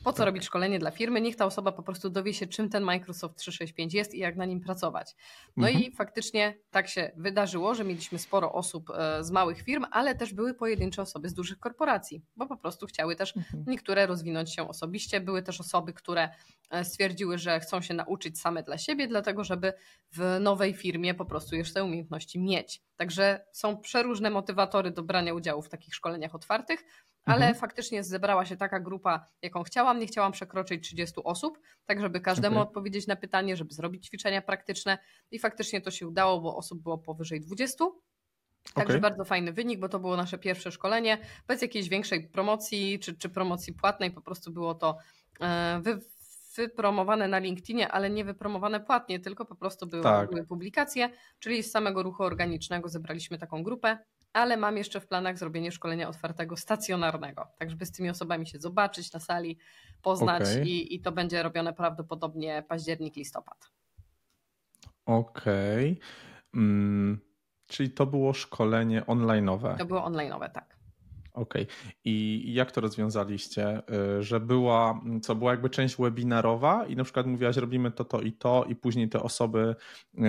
[0.05, 0.27] Po co tak.
[0.27, 1.21] robić szkolenie dla firmy?
[1.21, 4.45] Niech ta osoba po prostu dowie się, czym ten Microsoft 365 jest i jak na
[4.45, 5.15] nim pracować.
[5.57, 5.85] No mhm.
[5.85, 10.35] i faktycznie tak się wydarzyło, że mieliśmy sporo osób e, z małych firm, ale też
[10.35, 13.65] były pojedyncze osoby z dużych korporacji, bo po prostu chciały też mhm.
[13.67, 15.21] niektóre rozwinąć się osobiście.
[15.21, 16.29] Były też osoby, które
[16.71, 19.73] e, stwierdziły, że chcą się nauczyć same dla siebie, dlatego żeby
[20.13, 22.83] w nowej firmie po prostu już te umiejętności mieć.
[22.97, 26.85] Także są przeróżne motywatory do brania udziału w takich szkoleniach otwartych
[27.25, 27.55] ale mhm.
[27.55, 29.99] faktycznie zebrała się taka grupa, jaką chciałam.
[29.99, 32.69] Nie chciałam przekroczyć 30 osób, tak żeby każdemu okay.
[32.69, 34.99] odpowiedzieć na pytanie, żeby zrobić ćwiczenia praktyczne
[35.31, 37.85] i faktycznie to się udało, bo osób było powyżej 20.
[38.75, 39.01] Także okay.
[39.01, 43.29] bardzo fajny wynik, bo to było nasze pierwsze szkolenie, bez jakiejś większej promocji czy, czy
[43.29, 44.99] promocji płatnej, po prostu było to
[45.41, 45.99] e, wy,
[46.57, 50.31] wypromowane na LinkedInie, ale nie wypromowane płatnie, tylko po prostu były, tak.
[50.31, 53.99] były publikacje, czyli z samego ruchu organicznego zebraliśmy taką grupę
[54.33, 58.59] ale mam jeszcze w planach zrobienie szkolenia otwartego stacjonarnego, tak żeby z tymi osobami się
[58.59, 59.59] zobaczyć na sali,
[60.03, 60.65] poznać okay.
[60.65, 63.71] i, i to będzie robione prawdopodobnie październik, listopad.
[65.07, 65.93] Okej.
[65.93, 66.07] Okay.
[66.55, 67.21] Mm,
[67.67, 69.77] czyli to było szkolenie online'owe.
[69.79, 70.72] To było online'owe, tak.
[71.35, 71.63] Okej.
[71.63, 71.93] Okay.
[72.05, 73.83] I jak to rozwiązaliście?
[74.19, 78.21] Y, że była, co była jakby część webinarowa i na przykład mówiłaś, robimy to, to
[78.21, 79.75] i to i później te osoby
[80.15, 80.21] y,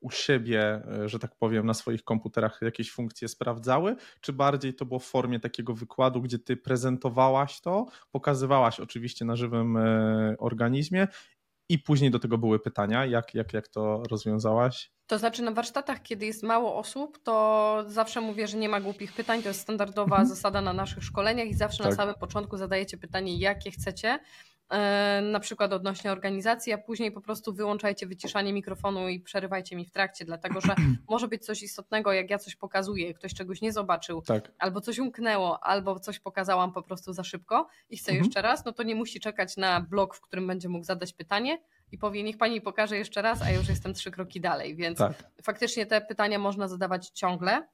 [0.00, 4.86] u siebie, y, że tak powiem, na swoich komputerach jakieś funkcje sprawdzały, czy bardziej to
[4.86, 9.78] było w formie takiego wykładu, gdzie ty prezentowałaś to, pokazywałaś oczywiście na żywym
[10.38, 11.08] organizmie
[11.68, 14.92] i później do tego były pytania, jak, jak, jak to rozwiązałaś?
[15.10, 19.12] To znaczy na warsztatach, kiedy jest mało osób, to zawsze mówię, że nie ma głupich
[19.12, 19.42] pytań.
[19.42, 20.28] To jest standardowa mhm.
[20.28, 21.90] zasada na naszych szkoleniach i zawsze tak.
[21.90, 24.18] na samym początku zadajecie pytanie, jakie chcecie.
[24.70, 29.84] E, na przykład odnośnie organizacji, a później po prostu wyłączajcie wyciszanie mikrofonu i przerywajcie mi
[29.84, 30.74] w trakcie, dlatego że
[31.08, 34.52] może być coś istotnego, jak ja coś pokazuję, ktoś czegoś nie zobaczył, tak.
[34.58, 38.24] albo coś umknęło, albo coś pokazałam po prostu za szybko i chcę mhm.
[38.24, 41.58] jeszcze raz, no to nie musi czekać na blok, w którym będzie mógł zadać pytanie,
[41.92, 44.76] i powie, niech pani pokaże jeszcze raz, a już jestem trzy kroki dalej.
[44.76, 45.24] Więc tak.
[45.42, 47.66] faktycznie te pytania można zadawać ciągle,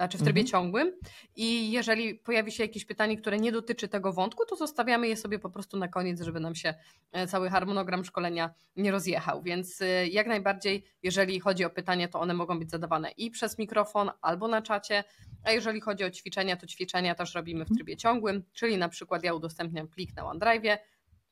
[0.00, 0.46] znaczy w trybie mhm.
[0.46, 0.92] ciągłym.
[1.36, 5.38] I jeżeli pojawi się jakieś pytanie, które nie dotyczy tego wątku, to zostawiamy je sobie
[5.38, 6.74] po prostu na koniec, żeby nam się
[7.12, 9.42] e, cały harmonogram szkolenia nie rozjechał.
[9.42, 13.58] Więc e, jak najbardziej, jeżeli chodzi o pytania, to one mogą być zadawane i przez
[13.58, 15.04] mikrofon, albo na czacie.
[15.44, 19.24] A jeżeli chodzi o ćwiczenia, to ćwiczenia też robimy w trybie ciągłym, czyli na przykład
[19.24, 20.78] ja udostępniam plik na OneDrive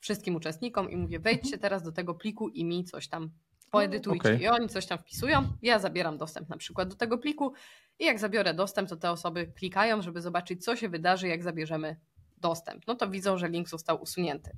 [0.01, 1.61] wszystkim uczestnikom i mówię, wejdźcie mhm.
[1.61, 3.31] teraz do tego pliku i mi coś tam
[3.71, 4.29] poedytujcie.
[4.29, 4.43] Okay.
[4.43, 5.53] I oni coś tam wpisują.
[5.63, 7.53] Ja zabieram dostęp na przykład do tego pliku
[7.99, 11.97] i jak zabiorę dostęp, to te osoby klikają, żeby zobaczyć, co się wydarzy, jak zabierzemy
[12.37, 12.87] dostęp.
[12.87, 14.51] No to widzą, że link został usunięty.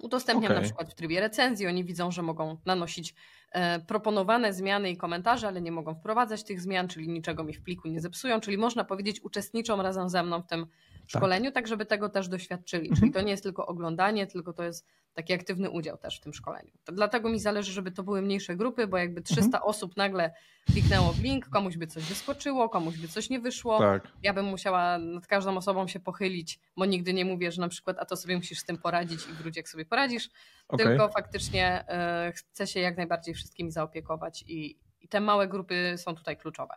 [0.00, 0.62] Udostępniam okay.
[0.62, 3.14] na przykład w trybie recenzji, oni widzą, że mogą nanosić
[3.52, 7.62] e, proponowane zmiany i komentarze, ale nie mogą wprowadzać tych zmian, czyli niczego mi w
[7.62, 10.66] pliku nie zepsują, czyli można powiedzieć uczestniczą razem ze mną w tym
[11.06, 12.88] szkoleniu, tak, tak żeby tego też doświadczyli.
[12.88, 13.00] Mhm.
[13.00, 16.34] Czyli to nie jest tylko oglądanie, tylko to jest taki aktywny udział też w tym
[16.34, 16.70] szkoleniu.
[16.84, 19.62] To dlatego mi zależy, żeby to były mniejsze grupy, bo jakby 300 mhm.
[19.64, 20.34] osób nagle
[20.66, 23.78] kliknęło w link, komuś by coś wyskoczyło, komuś by coś nie wyszło.
[23.78, 24.08] Tak.
[24.22, 27.96] Ja bym musiała nad każdą osobą się pochylić, bo nigdy nie mówię, że na przykład
[27.98, 30.30] a to sobie musisz z tym poradzić i wróć jak sobie poradzisz,
[30.68, 30.86] okay.
[30.86, 31.84] tylko faktycznie
[32.28, 36.74] y, chcę się jak najbardziej wszystkimi zaopiekować i, i te małe grupy są tutaj kluczowe.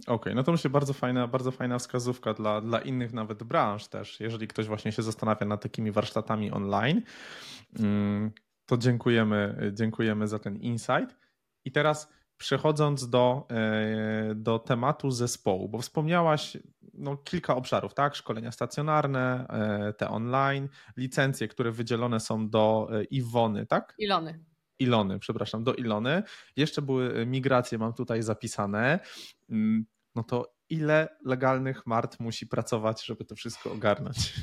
[0.00, 3.88] Okej, okay, no to myślę bardzo fajna, bardzo fajna wskazówka dla, dla innych nawet branż
[3.88, 7.02] też, jeżeli ktoś właśnie się zastanawia nad takimi warsztatami online,
[7.78, 8.32] mm,
[8.66, 11.16] to dziękujemy, dziękujemy za ten insight.
[11.64, 16.56] I teraz przechodząc do, e, do tematu zespołu, bo wspomniałaś
[16.94, 18.14] no, kilka obszarów, tak?
[18.14, 23.94] Szkolenia stacjonarne, e, te online, licencje, które wydzielone są do e, Iwony, tak?
[23.98, 24.44] Ilony.
[24.78, 26.22] Ilony, przepraszam, do Ilony.
[26.56, 29.00] Jeszcze były migracje, mam tutaj zapisane.
[29.50, 34.34] Mm, no to ile legalnych Mart musi pracować, żeby to wszystko ogarnąć?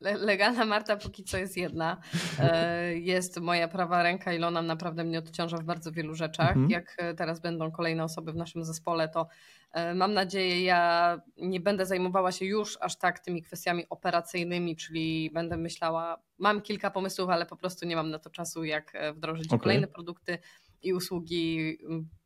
[0.00, 2.00] Legalna Marta póki co jest jedna.
[2.40, 6.48] E, jest moja prawa ręka Ilona naprawdę mnie odciąża w bardzo wielu rzeczach.
[6.48, 6.70] Mhm.
[6.70, 9.26] Jak teraz będą kolejne osoby w naszym zespole, to
[9.72, 15.30] e, mam nadzieję, ja nie będę zajmowała się już aż tak tymi kwestiami operacyjnymi, czyli
[15.30, 19.12] będę myślała, mam kilka pomysłów, ale po prostu nie mam na to czasu, jak e,
[19.12, 19.58] wdrożyć okay.
[19.58, 20.38] kolejne produkty
[20.82, 21.78] i usługi,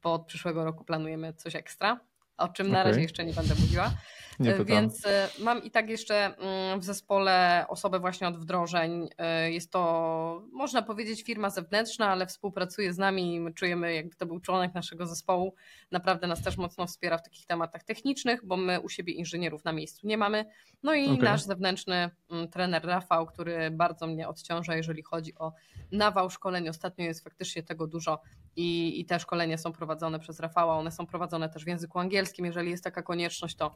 [0.02, 2.00] bo od przyszłego roku planujemy coś ekstra
[2.42, 3.90] o czym na razie jeszcze nie będę mówiła.
[4.40, 9.08] E, Więc e, mam i tak jeszcze mm, w zespole osobę właśnie od wdrożeń.
[9.18, 13.40] E, jest to, można powiedzieć, firma zewnętrzna, ale współpracuje z nami.
[13.40, 15.54] My czujemy, jakby to był członek naszego zespołu.
[15.90, 19.72] Naprawdę nas też mocno wspiera w takich tematach technicznych, bo my u siebie inżynierów na
[19.72, 20.44] miejscu nie mamy.
[20.82, 21.24] No i okay.
[21.24, 25.52] nasz zewnętrzny mm, trener Rafał, który bardzo mnie odciąża, jeżeli chodzi o
[25.92, 26.68] nawał szkoleń.
[26.68, 28.20] Ostatnio jest faktycznie tego dużo
[28.56, 30.76] i, i te szkolenia są prowadzone przez Rafała.
[30.76, 32.46] One są prowadzone też w języku angielskim.
[32.46, 33.74] Jeżeli jest taka konieczność, to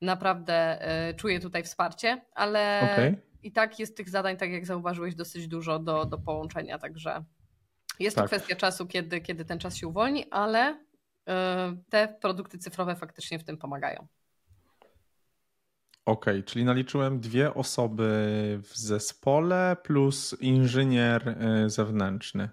[0.00, 3.16] naprawdę y, czuję tutaj wsparcie, ale okay.
[3.42, 7.24] i tak jest tych zadań, tak jak zauważyłeś, dosyć dużo do, do połączenia, także
[7.98, 8.24] jest tak.
[8.24, 11.32] to kwestia czasu, kiedy, kiedy ten czas się uwolni, ale y,
[11.90, 14.06] te produkty cyfrowe faktycznie w tym pomagają.
[16.04, 18.08] Okej, okay, czyli naliczyłem dwie osoby
[18.62, 22.48] w zespole plus inżynier y, zewnętrzny.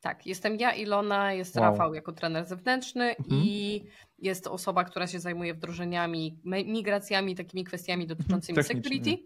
[0.00, 1.64] Tak, jestem ja, Ilona, jest wow.
[1.64, 3.42] Rafał jako trener zewnętrzny mhm.
[3.44, 3.84] i
[4.20, 9.18] jest osoba, która się zajmuje wdrożeniami, migracjami, takimi kwestiami dotyczącymi security.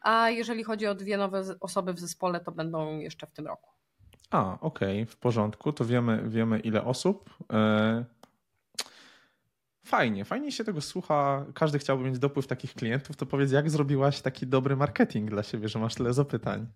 [0.00, 3.70] A jeżeli chodzi o dwie nowe osoby w zespole, to będą jeszcze w tym roku.
[4.30, 5.72] A, okej, okay, w porządku.
[5.72, 7.30] To wiemy, wiemy ile osób.
[7.52, 8.04] E,
[9.86, 11.46] fajnie, fajnie się tego słucha.
[11.54, 13.16] Każdy chciałby mieć dopływ takich klientów.
[13.16, 16.66] To powiedz, jak zrobiłaś taki dobry marketing dla siebie, że masz tyle zapytań?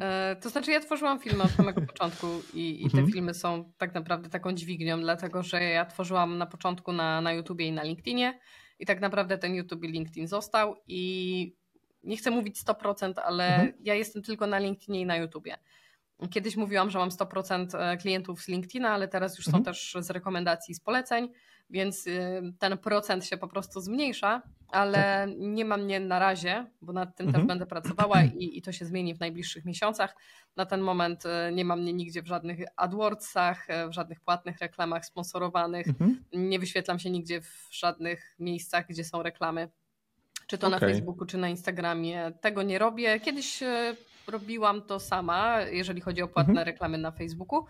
[0.00, 3.12] E, to znaczy, ja tworzyłam filmy od samego początku i, i te mhm.
[3.12, 7.66] filmy są tak naprawdę taką dźwignią, dlatego że ja tworzyłam na początku na, na YouTubie
[7.66, 8.38] i na LinkedInie
[8.78, 11.56] i tak naprawdę ten YouTube i LinkedIn został i
[12.04, 13.72] nie chcę mówić 100%, ale mhm.
[13.80, 15.58] ja jestem tylko na LinkedInie i na YouTubie.
[16.30, 19.64] Kiedyś mówiłam, że mam 100% e, klientów z LinkedIna, ale teraz już mhm.
[19.64, 21.28] są też z rekomendacji, z poleceń,
[21.70, 25.30] więc y, ten procent się po prostu zmniejsza, ale tak.
[25.38, 27.42] nie ma mnie na razie, bo nad tym mhm.
[27.42, 30.16] też będę pracowała i, i to się zmieni w najbliższych miesiącach.
[30.56, 34.58] Na ten moment y, nie ma mnie nigdzie w żadnych AdWordsach, y, w żadnych płatnych
[34.58, 36.24] reklamach sponsorowanych, mhm.
[36.32, 39.68] nie wyświetlam się nigdzie w żadnych miejscach, gdzie są reklamy
[40.46, 40.80] czy to okay.
[40.80, 42.32] na Facebooku, czy na Instagramie.
[42.40, 43.20] Tego nie robię.
[43.20, 43.60] Kiedyś
[44.28, 46.66] robiłam to sama, jeżeli chodzi o płatne mhm.
[46.66, 47.64] reklamy na Facebooku,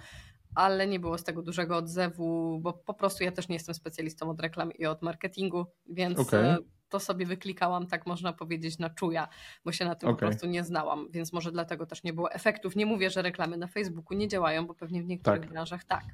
[0.54, 4.30] ale nie było z tego dużego odzewu, bo po prostu ja też nie jestem specjalistą
[4.30, 6.58] od reklam i od marketingu, więc okay.
[6.88, 9.28] To sobie wyklikałam, tak można powiedzieć, na czuja,
[9.64, 10.20] bo się na tym okay.
[10.20, 12.76] po prostu nie znałam, więc może dlatego też nie było efektów.
[12.76, 15.50] Nie mówię, że reklamy na Facebooku nie działają, bo pewnie w niektórych tak.
[15.50, 16.04] branżach tak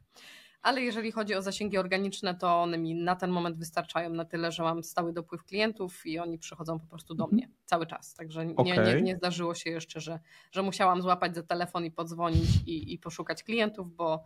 [0.65, 4.53] ale jeżeli chodzi o zasięgi organiczne, to one mi na ten moment wystarczają na tyle,
[4.53, 7.37] że mam stały dopływ klientów i oni przychodzą po prostu do mhm.
[7.37, 8.15] mnie cały czas.
[8.15, 8.95] Także nie, okay.
[8.95, 10.21] nie, nie zdarzyło się jeszcze, że,
[10.53, 14.25] że musiałam złapać za telefon i podzwonić i, i poszukać klientów, bo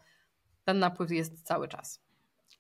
[0.65, 2.08] ten napływ jest cały czas.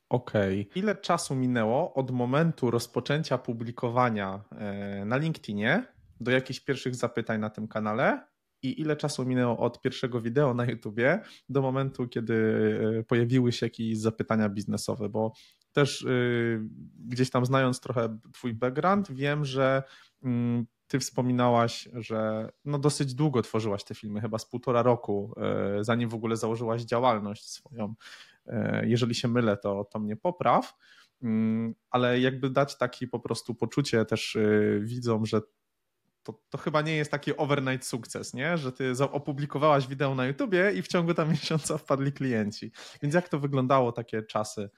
[0.09, 0.61] Okej.
[0.61, 0.83] Okay.
[0.83, 5.87] Ile czasu minęło od momentu rozpoczęcia publikowania e, na LinkedInie
[6.21, 8.27] do jakichś pierwszych zapytań na tym kanale
[8.62, 12.35] i ile czasu minęło od pierwszego wideo na YouTubie do momentu, kiedy
[12.99, 15.33] e, pojawiły się jakieś zapytania biznesowe, bo
[15.73, 16.09] też e,
[16.99, 19.83] gdzieś tam znając trochę Twój background, wiem, że
[20.23, 25.35] mm, Ty wspominałaś, że no dosyć długo tworzyłaś te filmy, chyba z półtora roku,
[25.81, 27.94] zanim w ogóle założyłaś działalność swoją.
[28.82, 30.74] Jeżeli się mylę, to, to mnie popraw
[31.22, 34.38] mm, ale jakby dać taki po prostu poczucie też
[34.80, 35.40] widzom, że
[36.22, 38.58] to, to chyba nie jest taki overnight sukces, nie?
[38.58, 42.72] Że ty opublikowałaś wideo na YouTubie i w ciągu tam miesiąca wpadli klienci.
[43.02, 44.70] Więc jak to wyglądało takie czasy?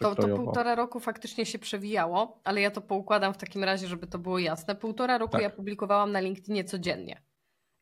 [0.00, 4.06] To, to półtora roku faktycznie się przewijało, ale ja to poukładam w takim razie, żeby
[4.06, 4.74] to było jasne.
[4.74, 5.42] Półtora roku tak.
[5.42, 7.22] ja publikowałam na LinkedInie codziennie.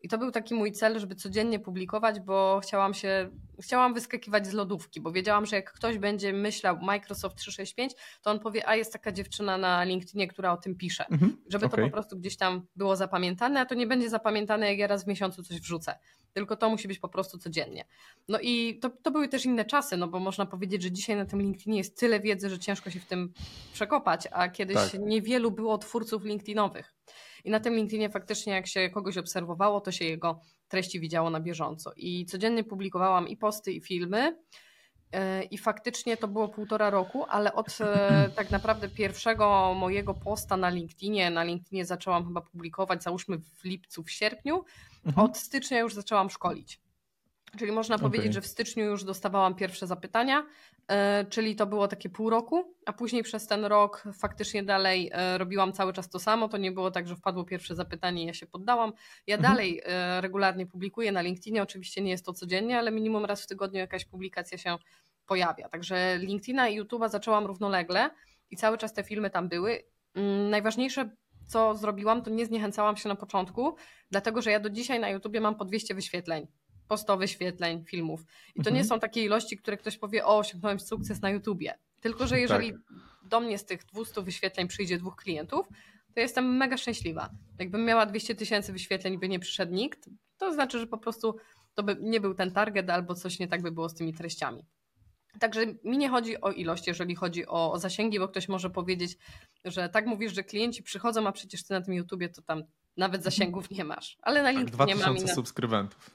[0.02, 4.52] I to był taki mój cel, żeby codziennie publikować, bo chciałam się, chciałam wyskakiwać z
[4.52, 8.92] lodówki, bo wiedziałam, że jak ktoś będzie myślał Microsoft 365, to on powie, a jest
[8.92, 11.04] taka dziewczyna na LinkedInie, która o tym pisze.
[11.10, 11.78] Mhm, żeby okay.
[11.78, 15.04] to po prostu gdzieś tam było zapamiętane, a to nie będzie zapamiętane, jak ja raz
[15.04, 15.98] w miesiącu coś wrzucę.
[16.32, 17.84] Tylko to musi być po prostu codziennie.
[18.28, 21.24] No i to, to były też inne czasy, no bo można powiedzieć, że dzisiaj na
[21.24, 23.32] tym LinkedInie jest tyle wiedzy, że ciężko się w tym
[23.72, 25.00] przekopać, a kiedyś tak.
[25.00, 26.94] niewielu było twórców LinkedInowych.
[27.44, 31.40] I na tym LinkedInie faktycznie jak się kogoś obserwowało, to się jego treści widziało na
[31.40, 31.92] bieżąco.
[31.96, 34.36] I codziennie publikowałam i posty, i filmy.
[35.12, 40.56] E, I faktycznie to było półtora roku, ale od e, tak naprawdę pierwszego mojego posta
[40.56, 44.64] na LinkedInie, na LinkedInie zaczęłam chyba publikować, załóżmy w lipcu, w sierpniu,
[45.06, 45.26] mhm.
[45.26, 46.80] od stycznia już zaczęłam szkolić.
[47.58, 48.08] Czyli można okay.
[48.08, 50.46] powiedzieć, że w styczniu już dostawałam pierwsze zapytania,
[51.30, 55.72] czyli to było takie pół roku, a później przez ten rok faktycznie dalej e, robiłam
[55.72, 56.48] cały czas to samo.
[56.48, 58.92] To nie było tak, że wpadło pierwsze zapytanie i ja się poddałam.
[59.26, 59.54] Ja mhm.
[59.54, 63.46] dalej e, regularnie publikuję na LinkedInie, oczywiście nie jest to codziennie, ale minimum raz w
[63.46, 64.76] tygodniu jakaś publikacja się
[65.26, 65.68] pojawia.
[65.68, 68.10] Także LinkedIna i YouTube'a zaczęłam równolegle
[68.50, 69.82] i cały czas te filmy tam były.
[70.14, 71.10] Mm, najważniejsze
[71.46, 73.76] co zrobiłam, to nie zniechęcałam się na początku,
[74.10, 76.46] dlatego że ja do dzisiaj na YouTubie mam po 200 wyświetleń
[76.90, 78.24] po 100 wyświetleń filmów.
[78.54, 78.76] I to mhm.
[78.76, 81.74] nie są takie ilości, które ktoś powie, o, osiągnąłem sukces na YouTubie.
[82.00, 82.80] Tylko, że jeżeli tak.
[83.22, 85.66] do mnie z tych 200 wyświetleń przyjdzie dwóch klientów,
[86.14, 87.30] to jestem mega szczęśliwa.
[87.58, 91.36] Jakbym miała 200 tysięcy wyświetleń by nie przyszedł nikt, to znaczy, że po prostu
[91.74, 94.66] to by nie był ten target albo coś nie tak by było z tymi treściami.
[95.40, 99.18] Także mi nie chodzi o ilość, jeżeli chodzi o, o, zasięgi, bo ktoś może powiedzieć,
[99.64, 102.62] że tak mówisz, że klienci przychodzą, a przecież ty na tym YouTubie to tam
[103.00, 104.18] nawet zasięgów nie masz.
[104.22, 105.34] Ale na LinkedInie tak, 2000 mam.
[105.34, 106.10] subskrybentów.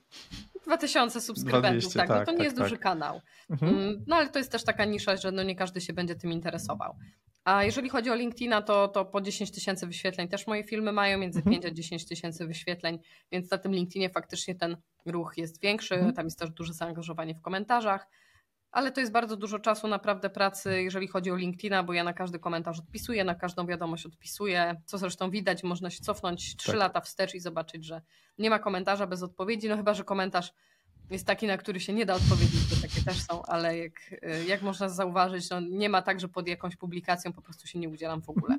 [0.66, 2.66] 2000 subskrybentów, tak, tak, no to nie tak, jest tak.
[2.66, 3.22] duży kanał.
[3.50, 3.76] Mhm.
[3.76, 6.32] Mm, no ale to jest też taka nisza, że no nie każdy się będzie tym
[6.32, 6.96] interesował.
[7.44, 11.18] A jeżeli chodzi o LinkedIna, to, to po 10 tysięcy wyświetleń też moje filmy mają
[11.18, 11.54] między mhm.
[11.54, 13.00] 5 a 10 tysięcy wyświetleń,
[13.32, 16.14] więc na tym LinkedInie faktycznie ten ruch jest większy, mhm.
[16.14, 18.08] tam jest też duże zaangażowanie w komentarzach
[18.76, 22.14] ale to jest bardzo dużo czasu naprawdę pracy, jeżeli chodzi o LinkedIna, bo ja na
[22.14, 26.76] każdy komentarz odpisuję, na każdą wiadomość odpisuję, co zresztą widać, można się cofnąć 3 tak.
[26.76, 28.02] lata wstecz i zobaczyć, że
[28.38, 30.54] nie ma komentarza bez odpowiedzi, no chyba, że komentarz
[31.10, 33.94] jest taki, na który się nie da odpowiedzieć, bo takie też są, ale jak,
[34.48, 37.90] jak można zauważyć, no nie ma tak, że pod jakąś publikacją po prostu się nie
[37.90, 38.58] udzielam w ogóle.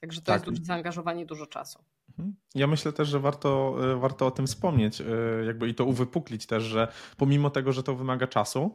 [0.00, 0.34] Także to tak.
[0.34, 1.84] jest duże zaangażowanie, dużo czasu.
[2.08, 2.36] Mhm.
[2.54, 5.02] Ja myślę też, że warto, warto o tym wspomnieć,
[5.46, 8.74] jakby i to uwypuklić też, że pomimo tego, że to wymaga czasu,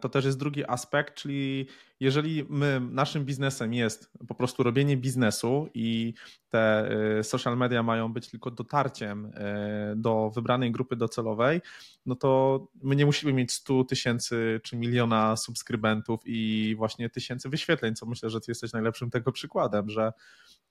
[0.00, 1.66] to też jest drugi aspekt, czyli
[2.00, 6.14] jeżeli my, naszym biznesem jest po prostu robienie biznesu i
[6.48, 11.60] te e, social media mają być tylko dotarciem e, do wybranej grupy docelowej,
[12.06, 17.94] no to my nie musimy mieć 100 tysięcy czy miliona subskrybentów i właśnie tysięcy wyświetleń,
[17.94, 20.12] co myślę, że ty jesteś najlepszym tego przykładem, że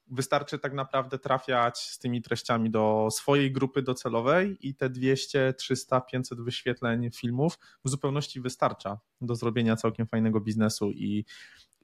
[0.10, 6.02] wystarczy tak naprawdę trafiać z tymi treściami do swojej grupy docelowej i te 200, 300,
[6.02, 11.26] 500 wyświetleń filmów w zupełności wystarcza do zrobienia całkiem fajnego biznesu i,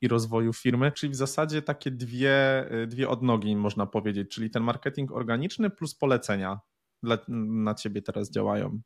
[0.02, 0.92] i rozwoju firmy.
[0.92, 6.60] Czyli w zasadzie takie dwie, dwie odnogi można powiedzieć, czyli ten marketing organiczny plus polecenia
[7.04, 8.82] dla, na ciebie teraz działają.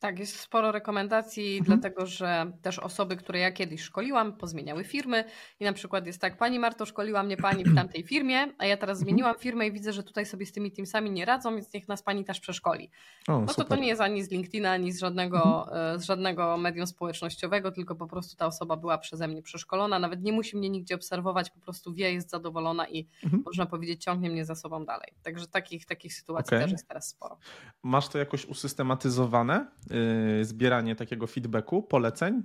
[0.00, 1.64] Tak, jest sporo rekomendacji, mhm.
[1.80, 5.24] dlatego że też osoby, które ja kiedyś szkoliłam, pozmieniały firmy
[5.60, 8.76] i na przykład jest tak, pani Marto, szkoliła mnie pani w tamtej firmie, a ja
[8.76, 9.04] teraz mhm.
[9.04, 12.02] zmieniłam firmę i widzę, że tutaj sobie z tymi teamsami nie radzą, więc niech nas
[12.02, 12.90] pani też przeszkoli.
[13.28, 15.96] O, no to to nie jest ani z LinkedIna, ani z żadnego, mhm.
[15.96, 20.22] E, z żadnego medium społecznościowego, tylko po prostu ta osoba była przeze mnie przeszkolona, nawet
[20.22, 23.42] nie musi mnie nigdzie obserwować, po prostu wie, jest zadowolona i mhm.
[23.46, 25.12] można powiedzieć ciągnie mnie za sobą dalej.
[25.22, 26.60] Także takich, takich sytuacji okay.
[26.60, 27.38] też jest teraz sporo.
[27.82, 29.66] Masz to jakoś usystematyzowane?
[29.90, 32.42] Yy, zbieranie takiego feedbacku, poleceń,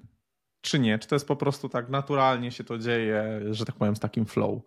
[0.62, 0.99] czy nie?
[0.99, 4.25] Czy to jest po prostu tak naturalnie się to dzieje, że tak powiem, z takim
[4.25, 4.62] flow?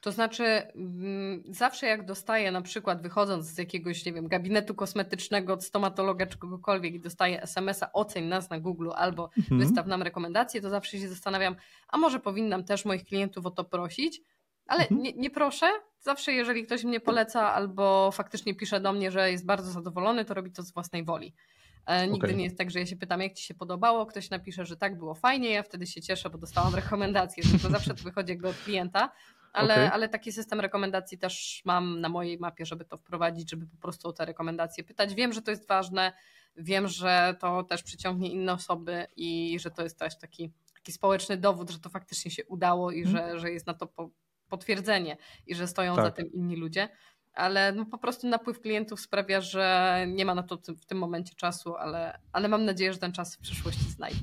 [0.00, 5.52] To znaczy, mm, zawsze jak dostaję, na przykład wychodząc z jakiegoś, nie wiem, gabinetu kosmetycznego,
[5.52, 9.60] od stomatologa czy kogokolwiek i dostaję SMS-a oceń nas na Google albo mhm.
[9.60, 11.56] wystaw nam rekomendacje, to zawsze się zastanawiam,
[11.88, 14.20] a może powinnam też moich klientów o to prosić,
[14.66, 15.02] ale mhm.
[15.02, 15.66] nie, nie proszę.
[15.98, 20.34] Zawsze, jeżeli ktoś mnie poleca albo faktycznie pisze do mnie, że jest bardzo zadowolony, to
[20.34, 21.34] robi to z własnej woli.
[21.86, 22.36] E, nigdy okay.
[22.36, 24.98] nie jest tak, że ja się pytam, jak ci się podobało, ktoś napisze, że tak
[24.98, 28.56] było fajnie, ja wtedy się cieszę, bo dostałam rekomendację, tylko zawsze to wychodzi jakby od
[28.56, 29.12] klienta,
[29.52, 29.90] ale, okay.
[29.90, 34.08] ale taki system rekomendacji też mam na mojej mapie, żeby to wprowadzić, żeby po prostu
[34.08, 35.14] o te rekomendacje pytać.
[35.14, 36.12] Wiem, że to jest ważne,
[36.56, 41.36] wiem, że to też przyciągnie inne osoby i że to jest też taki, taki społeczny
[41.36, 43.32] dowód, że to faktycznie się udało i hmm.
[43.32, 44.10] że, że jest na to po,
[44.48, 45.16] potwierdzenie
[45.46, 46.04] i że stoją tak.
[46.04, 46.88] za tym inni ludzie
[47.34, 51.34] ale no po prostu napływ klientów sprawia, że nie ma na to w tym momencie
[51.34, 54.20] czasu, ale, ale mam nadzieję, że ten czas w przyszłości znajdę.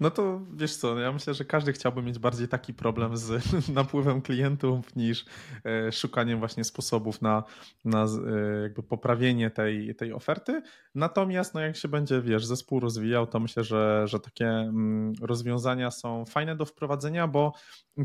[0.00, 4.22] No to wiesz co, ja myślę, że każdy chciałby mieć bardziej taki problem z napływem
[4.22, 5.24] klientów niż
[5.64, 7.44] e, szukaniem właśnie sposobów na,
[7.84, 10.62] na e, jakby poprawienie tej, tej oferty.
[10.94, 15.90] Natomiast no jak się będzie, wiesz, zespół rozwijał, to myślę, że, że takie mm, rozwiązania
[15.90, 17.52] są fajne do wprowadzenia, bo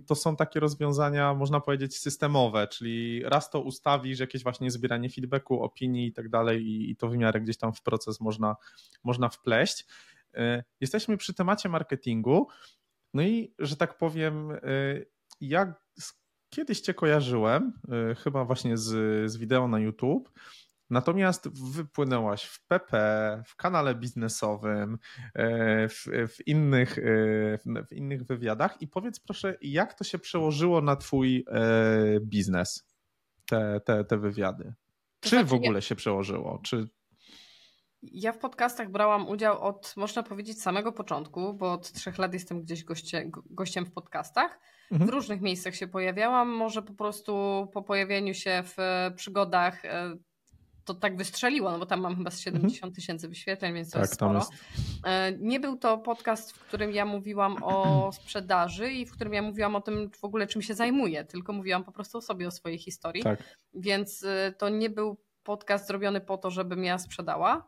[0.07, 5.63] to są takie rozwiązania, można powiedzieć, systemowe, czyli raz to ustawisz, jakieś właśnie zbieranie feedbacku,
[5.63, 8.55] opinii i tak dalej i to w miarę gdzieś tam w proces można,
[9.03, 9.85] można wpleść.
[10.35, 12.47] E, jesteśmy przy temacie marketingu.
[13.13, 14.59] No i, że tak powiem, e,
[15.41, 15.73] ja
[16.49, 17.73] kiedyś Cię kojarzyłem,
[18.11, 20.31] e, chyba właśnie z, z wideo na YouTube.
[20.89, 22.93] Natomiast wypłynęłaś w PP,
[23.47, 24.97] w kanale biznesowym,
[25.89, 26.95] w, w, innych,
[27.87, 31.45] w innych wywiadach i powiedz proszę, jak to się przełożyło na Twój
[32.21, 32.87] biznes,
[33.49, 34.73] te, te, te wywiady?
[35.19, 36.59] Czy w znaczy, ogóle się przełożyło?
[36.63, 36.87] Czy,
[38.11, 42.61] ja w podcastach brałam udział od, można powiedzieć, samego początku, bo od trzech lat jestem
[42.61, 44.59] gdzieś goście, gościem w podcastach.
[44.91, 45.09] Mhm.
[45.09, 48.77] W różnych miejscach się pojawiałam, może po prostu po pojawieniu się w
[49.15, 50.17] przygodach e,
[50.87, 52.93] to tak wystrzeliło, no bo tam mam chyba z 70 mhm.
[52.93, 54.39] tysięcy wyświetleń, więc to tak, jest sporo.
[54.39, 54.51] Jest...
[55.03, 59.41] E, nie był to podcast, w którym ja mówiłam o sprzedaży i w którym ja
[59.41, 62.51] mówiłam o tym w ogóle czym się zajmuję, tylko mówiłam po prostu o sobie, o
[62.51, 63.23] swojej historii.
[63.23, 63.43] Tak.
[63.73, 67.67] Więc e, to nie był podcast zrobiony po to, żebym ja sprzedała.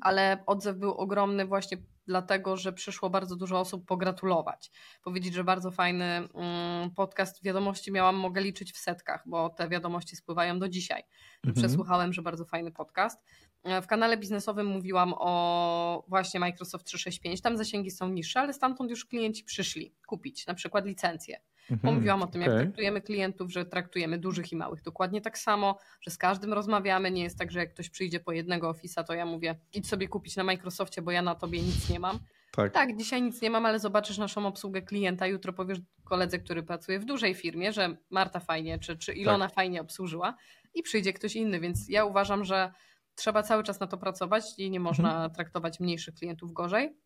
[0.00, 4.70] Ale odzew był ogromny właśnie dlatego, że przyszło bardzo dużo osób pogratulować.
[5.02, 10.16] Powiedzieć, że bardzo fajny mm, podcast wiadomości miałam, mogę liczyć w setkach, bo te wiadomości
[10.16, 11.02] spływają do dzisiaj.
[11.36, 11.54] Mhm.
[11.54, 13.22] Przesłuchałem, że bardzo fajny podcast.
[13.62, 17.40] E, w kanale biznesowym mówiłam o właśnie Microsoft 365.
[17.40, 21.40] Tam zasięgi są niższe, ale stamtąd już klienci przyszli kupić na przykład licencję.
[21.70, 22.54] Mhm, Mówiłam o tym, okay.
[22.54, 27.10] jak traktujemy klientów, że traktujemy dużych i małych dokładnie tak samo, że z każdym rozmawiamy.
[27.10, 30.08] Nie jest tak, że jak ktoś przyjdzie po jednego ofisa, to ja mówię, idź sobie
[30.08, 32.18] kupić na Microsoftie, bo ja na tobie nic nie mam.
[32.52, 32.72] Tak.
[32.72, 35.26] tak, dzisiaj nic nie mam, ale zobaczysz naszą obsługę klienta.
[35.26, 39.54] Jutro powiesz koledze, który pracuje w dużej firmie, że Marta fajnie, czy, czy Ilona tak.
[39.54, 40.36] fajnie obsłużyła
[40.74, 41.60] i przyjdzie ktoś inny.
[41.60, 42.72] Więc ja uważam, że
[43.14, 45.30] trzeba cały czas na to pracować i nie można mhm.
[45.30, 46.96] traktować mniejszych klientów gorzej.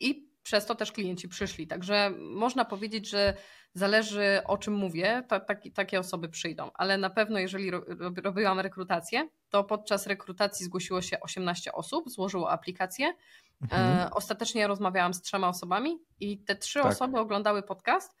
[0.00, 1.66] I przez to też klienci przyszli.
[1.66, 3.34] Także można powiedzieć, że
[3.74, 6.70] zależy o czym mówię, to taki, takie osoby przyjdą.
[6.74, 7.70] Ale na pewno, jeżeli
[8.24, 13.12] robiłam rekrutację, to podczas rekrutacji zgłosiło się 18 osób, złożyło aplikację.
[13.62, 13.98] Mhm.
[13.98, 16.92] E, ostatecznie rozmawiałam z trzema osobami i te trzy tak.
[16.92, 18.16] osoby oglądały podcast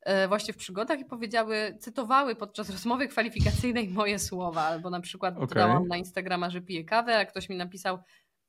[0.00, 5.34] e, właśnie w przygodach i powiedziały, cytowały podczas rozmowy kwalifikacyjnej moje słowa, albo na przykład
[5.34, 5.46] okay.
[5.46, 7.98] dodałam na Instagrama, że piję kawę, a ktoś mi napisał,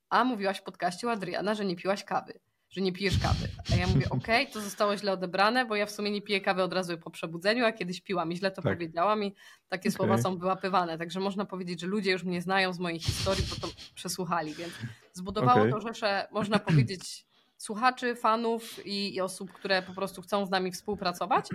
[0.10, 2.39] a mówiłaś w podcaście u Adriana, że nie piłaś kawy
[2.74, 3.48] że nie pijesz kawy.
[3.74, 6.42] A ja mówię, okej, okay, to zostało źle odebrane, bo ja w sumie nie piję
[6.42, 8.74] kawy od razu po przebudzeniu, a kiedyś piłam i źle to tak.
[8.74, 9.36] powiedziałam i
[9.70, 9.92] takie okay.
[9.92, 10.98] słowa są wyłapywane.
[10.98, 14.74] Także można powiedzieć, że ludzie już mnie znają z mojej historii, bo to przesłuchali, więc
[15.14, 15.72] zbudowało okay.
[15.72, 17.26] to rzesze, można powiedzieć,
[17.58, 21.50] słuchaczy, fanów i, i, osób, które po prostu chcą z nami współpracować,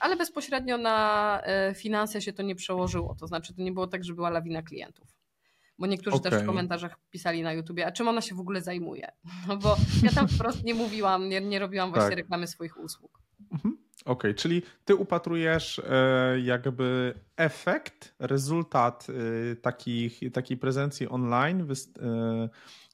[0.00, 3.14] ale bezpośrednio na e, finanse się to nie przełożyło.
[3.20, 5.21] To znaczy, to nie było tak, że była lawina klientów.
[5.78, 6.30] Bo niektórzy okay.
[6.30, 9.12] też w komentarzach pisali na YouTubie, a czym ona się w ogóle zajmuje?
[9.48, 12.18] No bo ja tam wprost nie mówiłam, nie, nie robiłam właśnie tak.
[12.18, 13.22] reklamy swoich usług.
[13.52, 13.78] Mhm.
[14.04, 22.48] okay, czyli ty upatrujesz e, jakby efekt, rezultat e, takich, takiej prezencji online, e,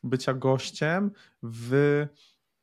[0.05, 1.11] bycia gościem
[1.43, 2.07] w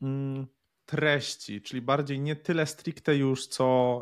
[0.01, 0.47] mm,
[0.85, 4.01] treści, czyli bardziej nie tyle stricte już co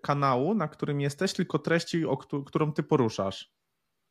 [0.00, 3.53] kanału, na którym jesteś, tylko treści, o którą ty poruszasz.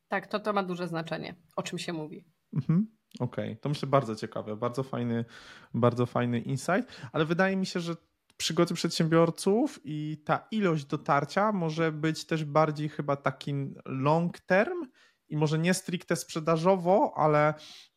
[0.08, 2.26] Tak, to, to ma duże znaczenie, o czym się mówi.
[2.54, 2.88] Mhm.
[3.20, 3.56] Okej, okay.
[3.62, 5.26] to myślę bardzo ciekawe, bardzo fajny,
[5.74, 7.96] bardzo fajny insight, ale wydaje mi się, że
[8.38, 13.54] przygody przedsiębiorców i ta ilość dotarcia może być też bardziej chyba taki
[13.86, 14.86] long term
[15.30, 17.54] i może nie stricte sprzedażowo, ale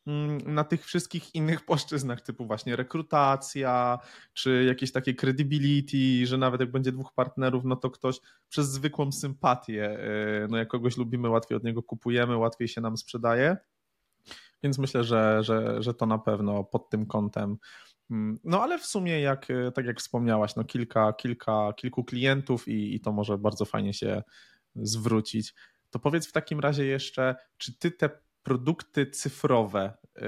[0.07, 3.99] mm, na tych wszystkich innych płaszczyznach, typu właśnie rekrutacja,
[4.33, 8.19] czy jakieś takie credibility, że nawet jak będzie dwóch partnerów, no to ktoś
[8.49, 9.99] przez zwykłą sympatię,
[10.43, 13.57] y, no jak kogoś lubimy, łatwiej od niego kupujemy, łatwiej się nam sprzedaje.
[14.63, 17.57] Więc myślę, że, że, że to na pewno pod tym kątem
[18.11, 22.67] Mm, no ale w sumie, jak, e, tak jak wspomniałaś, no kilka, kilka, kilku klientów
[22.67, 24.23] i, i to może bardzo fajnie się
[24.75, 25.53] zwrócić.
[25.97, 28.09] To powiedz w takim razie jeszcze, czy ty te
[28.43, 30.21] produkty cyfrowe e,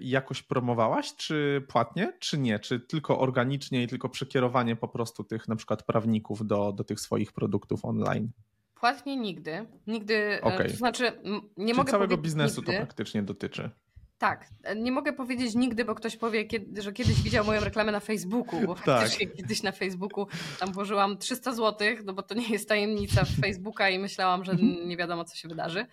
[0.00, 2.58] jakoś promowałaś, czy płatnie, czy nie?
[2.58, 7.00] Czy tylko organicznie i tylko przekierowanie po prostu tych na przykład prawników do, do tych
[7.00, 8.30] swoich produktów online?
[8.74, 9.66] Płatnie nigdy.
[9.86, 10.70] Nigdy, e, okay.
[10.70, 11.12] to znaczy
[11.56, 12.72] nie Czyli mogę całego biznesu nigdy.
[12.72, 13.70] to praktycznie dotyczy.
[14.18, 16.48] Tak, nie mogę powiedzieć nigdy, bo ktoś powie,
[16.78, 18.84] że kiedyś widział moją reklamę na Facebooku, bo tak.
[18.84, 20.26] faktycznie kiedyś na Facebooku
[20.60, 24.88] tam włożyłam 300 zł, no bo to nie jest tajemnica Facebooka i myślałam, że mhm.
[24.88, 25.86] nie wiadomo co się wydarzy,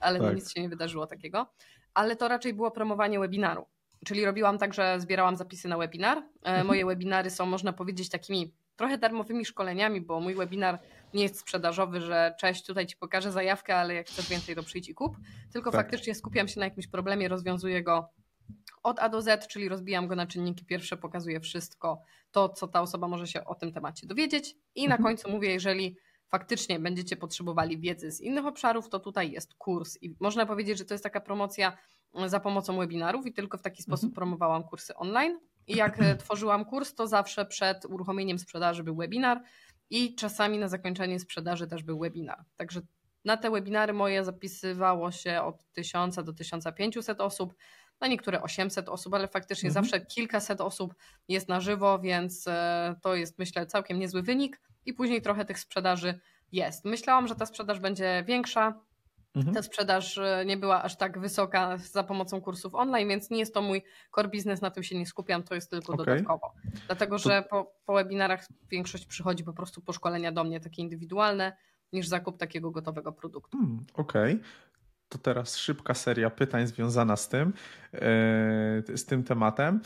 [0.00, 0.34] ale tak.
[0.34, 1.46] nic się nie wydarzyło takiego.
[1.94, 3.66] Ale to raczej było promowanie webinaru.
[4.04, 6.18] Czyli robiłam tak, że zbierałam zapisy na webinar.
[6.18, 6.66] E, mhm.
[6.66, 10.78] Moje webinary są, można powiedzieć, takimi trochę darmowymi szkoleniami, bo mój webinar
[11.16, 14.88] nie jest sprzedażowy, że cześć, tutaj ci pokażę zajawkę, ale jak chcesz więcej, to przyjdź
[14.88, 15.16] i kup.
[15.52, 15.80] Tylko tak.
[15.80, 18.08] faktycznie skupiam się na jakimś problemie, rozwiązuję go
[18.82, 22.80] od A do Z, czyli rozbijam go na czynniki pierwsze, pokazuję wszystko to, co ta
[22.80, 25.00] osoba może się o tym temacie dowiedzieć i mhm.
[25.00, 25.96] na końcu mówię, jeżeli
[26.28, 30.84] faktycznie będziecie potrzebowali wiedzy z innych obszarów, to tutaj jest kurs i można powiedzieć, że
[30.84, 31.76] to jest taka promocja
[32.26, 34.14] za pomocą webinarów i tylko w taki sposób mhm.
[34.14, 35.38] promowałam kursy online.
[35.66, 39.42] I jak tworzyłam kurs, to zawsze przed uruchomieniem sprzedaży był webinar,
[39.90, 42.44] i czasami na zakończenie sprzedaży też był webinar.
[42.56, 42.80] Także
[43.24, 47.54] na te webinary moje zapisywało się od 1000 do 1500 osób,
[48.00, 49.84] na niektóre 800 osób, ale faktycznie mhm.
[49.84, 50.94] zawsze kilkaset osób
[51.28, 55.58] jest na żywo, więc e, to jest myślę całkiem niezły wynik i później trochę tych
[55.58, 56.20] sprzedaży
[56.52, 56.84] jest.
[56.84, 58.80] Myślałam, że ta sprzedaż będzie większa,
[59.36, 59.54] Mhm.
[59.54, 63.54] Ta sprzedaż e, nie była aż tak wysoka za pomocą kursów online, więc nie jest
[63.54, 63.82] to mój
[64.14, 66.06] core business, na tym się nie skupiam, to jest tylko okay.
[66.06, 66.52] dodatkowo.
[66.86, 71.56] Dlatego, że po, po webinarach większość przychodzi po prostu po szkolenia do mnie, takie indywidualne,
[71.92, 73.58] niż zakup takiego gotowego produktu.
[73.58, 74.34] Hmm, Okej.
[74.34, 74.44] Okay.
[75.08, 77.52] To teraz szybka seria pytań związana z tym,
[77.92, 78.00] yy,
[78.96, 79.80] z tym tematem.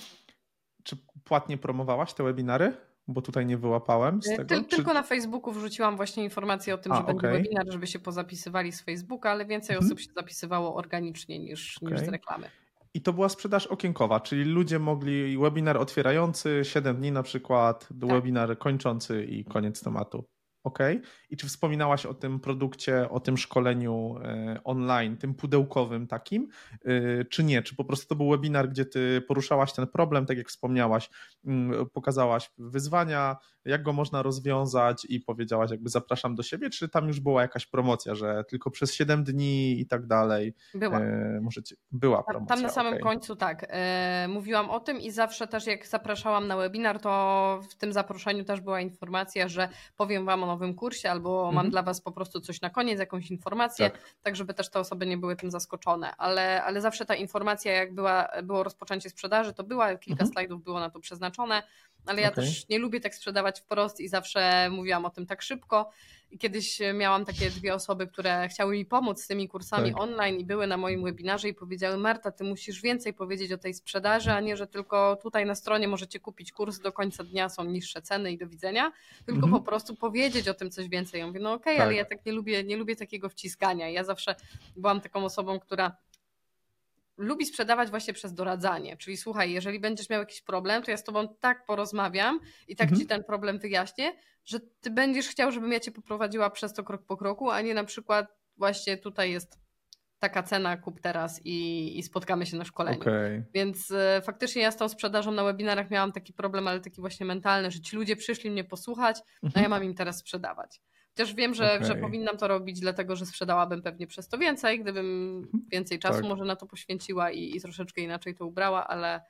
[0.83, 2.77] Czy płatnie promowałaś te webinary?
[3.13, 4.45] Bo tutaj nie wyłapałem z tego.
[4.45, 4.77] Ty, czy...
[4.77, 7.15] Tylko na Facebooku wrzuciłam właśnie informację o tym, A, że okay.
[7.15, 9.87] będzie webinar, żeby się pozapisywali z Facebooka, ale więcej mhm.
[9.87, 11.95] osób się zapisywało organicznie niż, okay.
[11.95, 12.51] niż z reklamy.
[12.95, 18.11] I to była sprzedaż okienkowa, czyli ludzie mogli webinar otwierający 7 dni na przykład, tak.
[18.11, 20.25] webinar kończący i koniec tematu.
[20.65, 20.79] OK.
[21.31, 26.49] I czy wspominałaś o tym produkcie, o tym szkoleniu e, online, tym pudełkowym takim,
[26.85, 27.63] e, czy nie?
[27.63, 31.11] Czy po prostu to był webinar, gdzie ty poruszałaś ten problem, tak jak wspomniałaś,
[31.45, 37.09] mm, pokazałaś wyzwania, jak go można rozwiązać i powiedziałaś jakby zapraszam do siebie, czy tam
[37.09, 40.55] już była jakaś promocja, że tylko przez 7 dni i tak dalej?
[40.75, 41.01] Była.
[41.01, 42.49] E, możecie, była promocja.
[42.49, 43.03] Tam, tam na samym okay.
[43.03, 43.67] końcu tak.
[44.29, 48.61] Mówiłam o tym i zawsze też jak zapraszałam na webinar, to w tym zaproszeniu też
[48.61, 51.55] była informacja, że powiem wam o nowym kursie albo mhm.
[51.55, 54.01] mam dla was po prostu coś na koniec, jakąś informację, tak.
[54.23, 56.17] tak, żeby też te osoby nie były tym zaskoczone.
[56.17, 60.33] Ale, ale zawsze ta informacja, jak była, było rozpoczęcie sprzedaży, to była, kilka mhm.
[60.33, 61.63] slajdów było na to przeznaczone
[62.07, 62.45] ale ja okay.
[62.45, 65.91] też nie lubię tak sprzedawać wprost i zawsze mówiłam o tym tak szybko.
[66.31, 70.01] I kiedyś miałam takie dwie osoby, które chciały mi pomóc z tymi kursami tak.
[70.01, 73.75] online i były na moim webinarze i powiedziały: Marta, ty musisz więcej powiedzieć o tej
[73.75, 77.65] sprzedaży, a nie, że tylko tutaj na stronie możecie kupić kurs, do końca dnia są
[77.65, 78.93] niższe ceny i do widzenia,
[79.27, 79.53] tylko mhm.
[79.53, 81.21] po prostu powiedzieć o tym coś więcej.
[81.21, 81.87] Ja mówię: No okej, okay, tak.
[81.87, 83.89] ale ja tak nie lubię, nie lubię takiego wciskania.
[83.89, 84.35] Ja zawsze
[84.77, 85.97] byłam taką osobą, która
[87.21, 88.97] lubi sprzedawać właśnie przez doradzanie.
[88.97, 92.85] Czyli słuchaj, jeżeli będziesz miał jakiś problem, to ja z tobą tak porozmawiam i tak
[92.85, 93.01] mhm.
[93.01, 94.13] ci ten problem wyjaśnię,
[94.45, 97.75] że ty będziesz chciał, żebym ja cię poprowadziła przez to krok po kroku, a nie
[97.75, 99.59] na przykład właśnie tutaj jest
[100.19, 103.01] taka cena, kup teraz i, i spotkamy się na szkoleniu.
[103.01, 103.45] Okay.
[103.55, 107.27] Więc y, faktycznie ja z tą sprzedażą na webinarach miałam taki problem, ale taki właśnie
[107.27, 109.53] mentalny, że ci ludzie przyszli mnie posłuchać, mhm.
[109.55, 110.81] a ja mam im teraz sprzedawać.
[111.21, 111.87] Chociaż wiem, że, okay.
[111.87, 115.65] że powinnam to robić, dlatego że sprzedałabym pewnie przez to więcej, gdybym mhm.
[115.73, 116.29] więcej czasu tak.
[116.29, 119.21] może na to poświęciła i, i troszeczkę inaczej to ubrała, ale,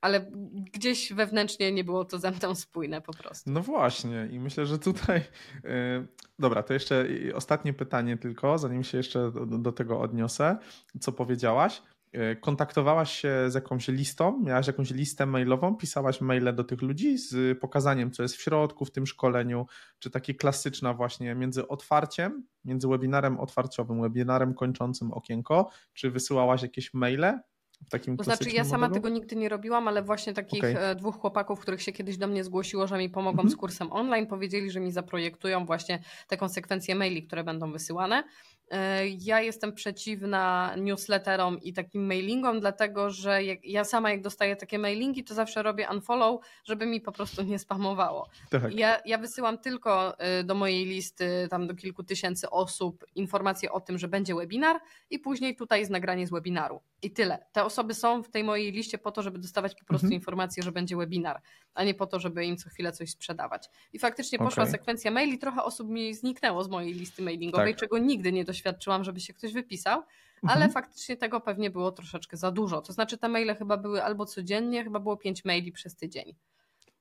[0.00, 0.30] ale
[0.72, 3.50] gdzieś wewnętrznie nie było to ze mną spójne po prostu.
[3.50, 5.20] No właśnie i myślę, że tutaj
[5.64, 6.06] yy,
[6.38, 10.56] dobra, to jeszcze ostatnie pytanie tylko, zanim się jeszcze do, do tego odniosę,
[11.00, 11.82] co powiedziałaś.
[12.12, 17.18] E, kontaktowałaś się z jakąś listą, miałaś jakąś listę mailową, pisałaś maile do tych ludzi
[17.18, 19.66] z pokazaniem, co jest w środku w tym szkoleniu,
[19.98, 26.94] czy taki klasyczna właśnie między otwarciem, między webinarem otwarciowym, webinarem kończącym okienko, czy wysyłałaś jakieś
[26.94, 27.40] maile
[27.86, 28.94] w takim To znaczy, ja sama modelu?
[28.94, 30.78] tego nigdy nie robiłam, ale właśnie takich okay.
[30.78, 33.54] E, dwóch chłopaków, których się kiedyś do mnie zgłosiło, że mi pomogą mm -hmm.
[33.54, 38.24] z kursem online, powiedzieli, że mi zaprojektują właśnie te konsekwencje maili, które będą wysyłane.
[38.70, 44.56] E, ja jestem przeciwna newsletterom i takim mailingom, dlatego że jak, ja sama jak dostaję
[44.56, 48.28] takie mailingi, to zawsze robię unfollow, żeby mi po prostu nie spamowało.
[48.50, 48.74] Tak.
[48.74, 53.80] Ja, ja wysyłam tylko e, do mojej listy, tam do kilku tysięcy osób, informacje o
[53.80, 56.80] tym, że będzie webinar i później tutaj jest nagranie z webinaru.
[57.02, 57.46] I tyle.
[57.52, 60.20] Te osoby są w tej mojej liście po to, żeby dostawać po prostu mhm.
[60.20, 61.40] informację, że będzie webinar,
[61.74, 63.70] a nie po to, żeby im co chwilę coś sprzedawać.
[63.92, 64.72] I faktycznie poszła okay.
[64.72, 67.80] sekwencja maili, trochę osób mi zniknęło z mojej listy mailingowej, tak.
[67.80, 68.59] czego nigdy nie doświadczyłam,
[69.02, 70.02] żeby się ktoś wypisał,
[70.42, 70.72] ale mhm.
[70.72, 72.80] faktycznie tego pewnie było troszeczkę za dużo.
[72.80, 76.34] To znaczy te maile chyba były albo codziennie, chyba było pięć maili przez tydzień.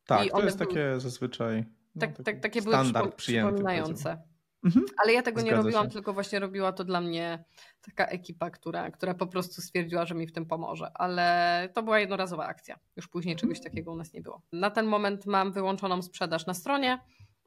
[0.05, 0.68] Tak, I to jest były...
[0.68, 4.18] takie zazwyczaj no, tak, tak, takie były przyjęty, przypominające.
[4.64, 4.86] Mhm.
[4.97, 5.93] Ale ja tego Zgadza nie robiłam, się.
[5.93, 7.43] tylko właśnie robiła to dla mnie
[7.82, 10.91] taka ekipa, która, która po prostu stwierdziła, że mi w tym pomoże.
[10.93, 12.80] Ale to była jednorazowa akcja.
[12.95, 13.41] Już później mhm.
[13.41, 14.41] czegoś takiego u nas nie było.
[14.51, 16.99] Na ten moment mam wyłączoną sprzedaż na stronie.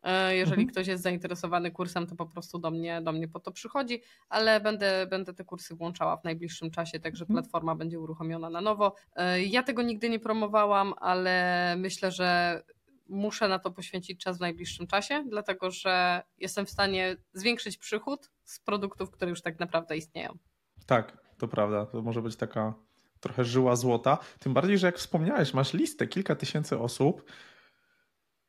[0.02, 0.68] E, jeżeli mhm.
[0.68, 4.60] ktoś jest zainteresowany kursem, to po prostu do mnie, do mnie po to przychodzi, ale
[4.60, 7.42] będę, będę te kursy włączała w najbliższym czasie, także mhm.
[7.42, 8.94] platforma będzie uruchomiona na nowo.
[9.16, 12.62] E, ja tego nigdy nie promowałam, ale myślę, że
[13.08, 18.30] muszę na to poświęcić czas w najbliższym czasie, dlatego że jestem w stanie zwiększyć przychód
[18.44, 20.38] z produktów, które już tak naprawdę istnieją.
[20.86, 21.86] Tak, to prawda.
[21.86, 22.74] To może być taka
[23.20, 24.18] trochę żyła złota.
[24.38, 27.24] Tym bardziej, że jak wspomniałeś, masz listę kilka tysięcy osób,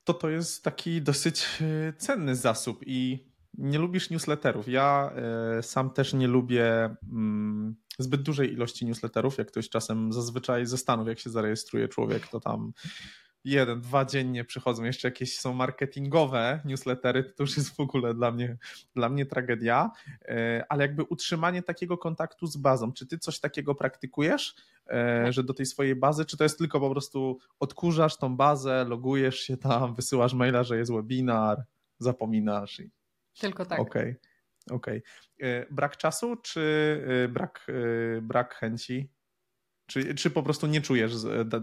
[0.03, 3.25] to to jest taki dosyć e, cenny zasób i
[3.57, 4.67] nie lubisz newsletterów.
[4.67, 5.11] Ja
[5.57, 10.77] e, sam też nie lubię mm, zbyt dużej ilości newsletterów, jak ktoś czasem zazwyczaj ze
[10.77, 12.73] Stanów, jak się zarejestruje człowiek, to tam
[13.45, 18.31] jeden, dwa dziennie przychodzą, jeszcze jakieś są marketingowe newslettery, to już jest w ogóle dla
[18.31, 18.57] mnie,
[18.95, 19.91] dla mnie tragedia,
[20.25, 24.55] e, ale jakby utrzymanie takiego kontaktu z bazą, czy ty coś takiego praktykujesz,
[24.89, 28.85] e, że do tej swojej bazy, czy to jest tylko po prostu odkurzasz tą bazę,
[28.89, 31.63] logujesz się tam, wysyłasz maila, że jest webinar,
[31.99, 32.91] zapominasz i...
[33.39, 33.79] Tylko tak.
[33.79, 34.15] Okej.
[34.65, 34.77] Okay.
[34.77, 35.01] okay.
[35.39, 37.67] E, brak czasu, czy brak,
[38.21, 39.09] brak chęci?
[39.85, 41.13] Czy, czy po prostu nie czujesz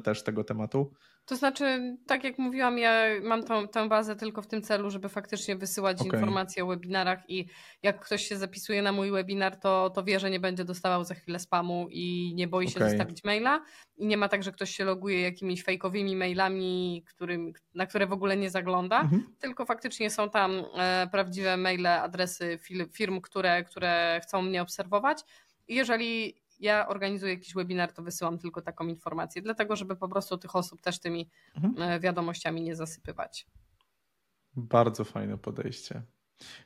[0.05, 0.95] też tego tematu?
[1.27, 5.09] To znaczy, tak jak mówiłam, ja mam tą, tę bazę tylko w tym celu, żeby
[5.09, 6.07] faktycznie wysyłać okay.
[6.07, 7.47] informacje o webinarach i
[7.83, 11.15] jak ktoś się zapisuje na mój webinar, to, to wie, że nie będzie dostawał za
[11.15, 12.91] chwilę spamu i nie boi się okay.
[12.91, 13.65] zostawić maila.
[13.97, 18.13] I nie ma tak, że ktoś się loguje jakimiś fejkowymi mailami, którym, na które w
[18.13, 19.35] ogóle nie zagląda, mhm.
[19.39, 22.59] tylko faktycznie są tam e, prawdziwe maile, adresy
[22.93, 25.23] firm, które, które chcą mnie obserwować.
[25.69, 30.39] I jeżeli ja organizuję jakiś webinar, to wysyłam tylko taką informację, dlatego żeby po prostu
[30.39, 31.91] tych osób też tymi mhm.
[31.91, 33.47] E, wiadomościami nie zasypywać.
[34.57, 36.03] Bardzo fajne podejście.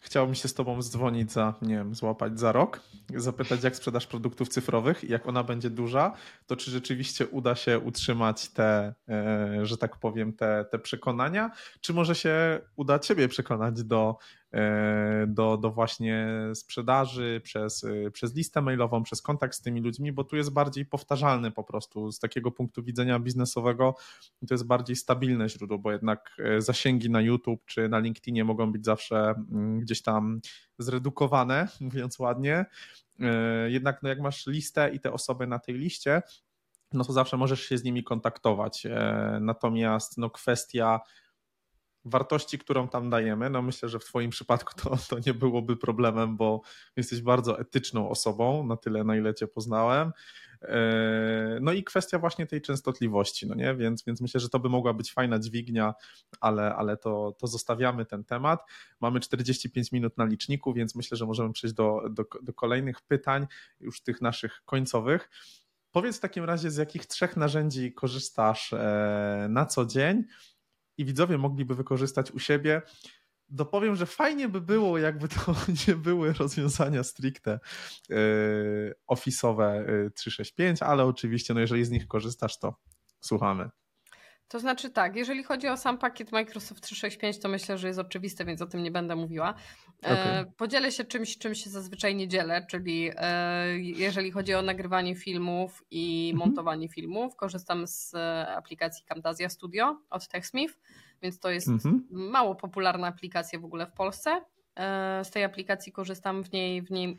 [0.00, 2.80] Chciałbym się z Tobą zdzwonić za, nie wiem, złapać za rok,
[3.16, 6.12] zapytać, jak sprzedaż produktów cyfrowych i jak ona będzie duża,
[6.46, 11.94] to czy rzeczywiście uda się utrzymać te, e, że tak powiem, te, te przekonania, czy
[11.94, 14.16] może się uda Ciebie przekonać do
[15.26, 20.24] do, do właśnie sprzedaży, przez, e, przez listę mailową, przez kontakt z tymi ludźmi, bo
[20.24, 23.94] tu jest bardziej powtarzalny po prostu z takiego punktu widzenia biznesowego.
[24.48, 28.72] To jest bardziej stabilne źródło, bo jednak e, zasięgi na YouTube czy na LinkedInie mogą
[28.72, 30.40] być zawsze mm, gdzieś tam
[30.78, 32.64] zredukowane, mówiąc ładnie.
[33.66, 36.22] Jednak no jak masz listę i te osoby na tej liście,
[36.92, 38.86] no to zawsze możesz się z nimi kontaktować.
[39.40, 41.00] Natomiast no kwestia
[42.04, 46.36] wartości, którą tam dajemy, no myślę, że w Twoim przypadku to, to nie byłoby problemem,
[46.36, 46.60] bo
[46.96, 50.12] jesteś bardzo etyczną osobą, na tyle, na ile Cię poznałem.
[50.62, 53.74] E, no i kwestia właśnie tej częstotliwości, no nie?
[53.74, 55.94] Więc, więc myślę, że to by mogła być fajna dźwignia,
[56.40, 58.60] ale, ale to, to zostawiamy ten temat.
[59.00, 63.46] Mamy 45 minut na liczniku, więc myślę, że możemy przejść do, do, do kolejnych pytań,
[63.80, 65.30] już tych naszych końcowych.
[65.90, 70.24] Powiedz w takim razie, z jakich trzech narzędzi korzystasz e, na co dzień
[70.98, 72.82] i widzowie mogliby wykorzystać u siebie.
[73.48, 75.54] Dopowiem, że fajnie by było, jakby to
[75.88, 77.60] nie były rozwiązania stricte
[78.08, 79.84] yy, office'owe
[80.14, 82.74] 365, ale oczywiście, no jeżeli z nich korzystasz, to
[83.20, 83.70] słuchamy.
[84.54, 88.44] To znaczy tak, jeżeli chodzi o sam pakiet Microsoft 365, to myślę, że jest oczywiste,
[88.44, 89.54] więc o tym nie będę mówiła.
[90.04, 90.52] E, okay.
[90.56, 95.84] Podzielę się czymś, czym się zazwyczaj nie dzielę, czyli e, jeżeli chodzi o nagrywanie filmów
[95.90, 96.48] i mhm.
[96.48, 98.14] montowanie filmów, korzystam z
[98.56, 100.74] aplikacji Camtasia Studio od TechSmith,
[101.22, 102.06] więc to jest mhm.
[102.10, 104.40] mało popularna aplikacja w ogóle w Polsce.
[104.76, 107.18] E, z tej aplikacji korzystam, w niej, w niej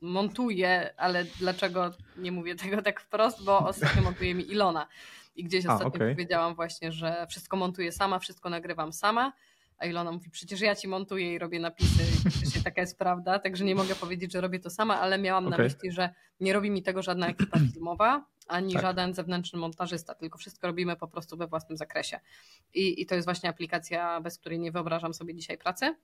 [0.00, 4.86] montuję, ale dlaczego nie mówię tego tak wprost, bo ostatnio montuje mi Ilona.
[5.34, 6.10] I gdzieś ostatnio okay.
[6.10, 9.32] powiedziałam właśnie, że wszystko montuję sama, wszystko nagrywam sama.
[9.78, 12.02] A Ilona mówi, przecież ja ci montuję i robię napisy
[12.60, 15.58] i taka jest prawda, także nie mogę powiedzieć, że robię to sama, ale miałam okay.
[15.58, 18.82] na myśli, że nie robi mi tego żadna ekipa filmowa, ani tak.
[18.82, 22.20] żaden zewnętrzny montażysta, tylko wszystko robimy po prostu we własnym zakresie.
[22.74, 25.94] I, I to jest właśnie aplikacja, bez której nie wyobrażam sobie dzisiaj pracy.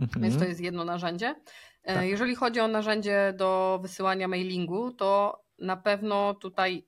[0.00, 0.22] Mhm.
[0.22, 1.34] Więc to jest jedno narzędzie.
[1.82, 2.06] E, tak.
[2.06, 6.86] Jeżeli chodzi o narzędzie do wysyłania mailingu, to na pewno tutaj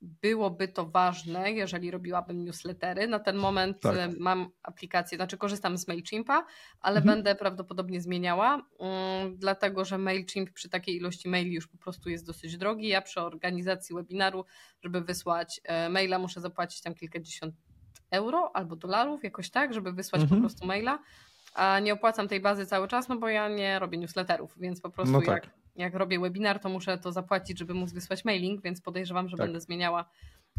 [0.00, 3.06] byłoby to ważne, jeżeli robiłabym newslettery.
[3.06, 3.96] Na ten moment tak.
[3.96, 6.46] E, mam aplikację, znaczy korzystam z MailChimpa,
[6.80, 7.16] ale mhm.
[7.16, 8.90] będę prawdopodobnie zmieniała, um,
[9.36, 12.88] dlatego że MailChimp przy takiej ilości maili już po prostu jest dosyć drogi.
[12.88, 14.44] Ja przy organizacji webinaru,
[14.82, 17.54] żeby wysłać e, maila, muszę zapłacić tam kilkadziesiąt
[18.10, 20.40] euro albo dolarów, jakoś tak, żeby wysłać mhm.
[20.40, 20.98] po prostu maila
[21.54, 24.90] a nie opłacam tej bazy cały czas, no bo ja nie robię newsletterów, więc po
[24.90, 25.44] prostu no tak.
[25.44, 29.36] jak, jak robię webinar, to muszę to zapłacić, żeby móc wysłać mailing, więc podejrzewam, że
[29.36, 29.46] tak.
[29.46, 30.10] będę zmieniała,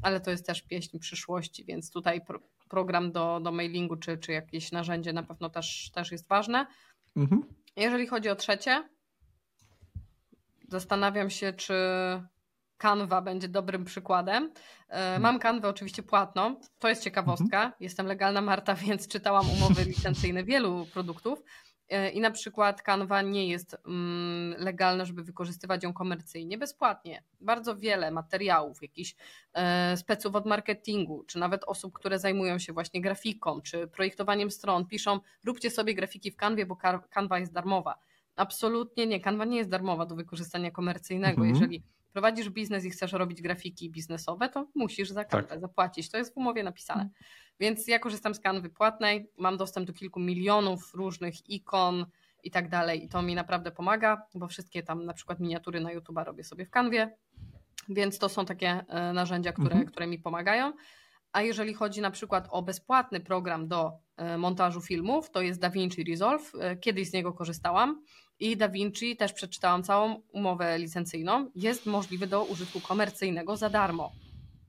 [0.01, 2.39] ale to jest też pieśń przyszłości, więc tutaj pro,
[2.69, 6.67] program do, do mailingu czy, czy jakieś narzędzie na pewno też, też jest ważne.
[7.17, 7.43] Mhm.
[7.75, 8.89] Jeżeli chodzi o trzecie,
[10.67, 11.73] zastanawiam się, czy
[12.77, 14.51] Canva będzie dobrym przykładem.
[14.89, 15.21] E, mhm.
[15.21, 17.57] Mam Canwę oczywiście płatną, to jest ciekawostka.
[17.57, 17.73] Mhm.
[17.79, 21.43] Jestem legalna Marta, więc czytałam umowy licencyjne wielu produktów.
[21.89, 27.23] E, I na przykład Canva nie jest mm, legalne, żeby wykorzystywać ją komercyjnie, bezpłatnie.
[27.41, 29.15] Bardzo wiele materiałów, jakichś
[29.53, 34.85] e, speców od marketingu, czy nawet osób, które zajmują się właśnie grafiką, czy projektowaniem stron,
[34.85, 36.77] piszą: róbcie sobie grafiki w Canwie, bo
[37.09, 37.99] Canva jest darmowa.
[38.35, 39.19] Absolutnie nie.
[39.19, 41.41] Canva nie jest darmowa do wykorzystania komercyjnego.
[41.41, 41.49] Mhm.
[41.49, 41.83] Jeżeli
[42.13, 45.59] prowadzisz biznes i chcesz robić grafiki biznesowe, to musisz za Canvę tak.
[45.59, 46.09] zapłacić.
[46.09, 47.01] To jest w umowie napisane.
[47.01, 47.23] Mhm.
[47.59, 52.05] Więc ja korzystam z Canvy płatnej, mam dostęp do kilku milionów różnych ikon
[52.43, 55.91] i tak dalej i to mi naprawdę pomaga, bo wszystkie tam na przykład miniatury na
[55.91, 57.17] YouTube robię sobie w Canwie,
[57.89, 59.85] więc to są takie e, narzędzia, które, mhm.
[59.85, 60.73] które mi pomagają.
[61.31, 63.91] A jeżeli chodzi na przykład o bezpłatny program do
[64.37, 66.51] montażu filmów, to jest DaVinci Resolve.
[66.59, 68.01] E, kiedyś z niego korzystałam
[68.39, 71.51] i DaVinci też przeczytałam całą umowę licencyjną.
[71.55, 74.11] Jest możliwy do użytku komercyjnego za darmo.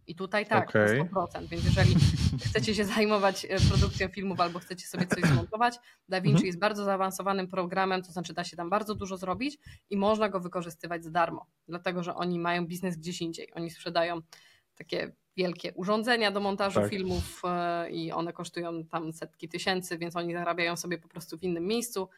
[0.06, 1.08] I tutaj tak, okay.
[1.14, 1.48] 100%.
[1.48, 1.94] Więc jeżeli
[2.46, 5.74] chcecie się zajmować e, produkcją filmów albo chcecie sobie coś zmontować,
[6.08, 6.46] DaVinci mhm.
[6.46, 9.58] jest bardzo zaawansowanym programem, to znaczy da się tam bardzo dużo zrobić
[9.90, 13.48] i można go wykorzystywać za darmo, dlatego że oni mają biznes gdzieś indziej.
[13.54, 14.20] Oni sprzedają
[14.80, 16.90] takie wielkie urządzenia do montażu tak.
[16.90, 21.42] filmów e, i one kosztują tam setki tysięcy, więc oni zarabiają sobie po prostu w
[21.42, 22.08] innym miejscu,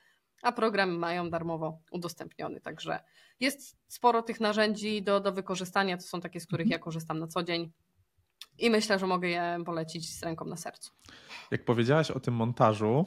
[0.42, 2.60] a program mają darmowo udostępniony.
[2.60, 3.00] Także
[3.40, 5.96] jest sporo tych narzędzi do, do wykorzystania.
[5.96, 6.72] To są takie, z których mhm.
[6.72, 7.72] ja korzystam na co dzień.
[8.58, 10.90] I myślę, że mogę je polecić z ręką na sercu.
[11.50, 13.06] Jak powiedziałaś o tym montażu,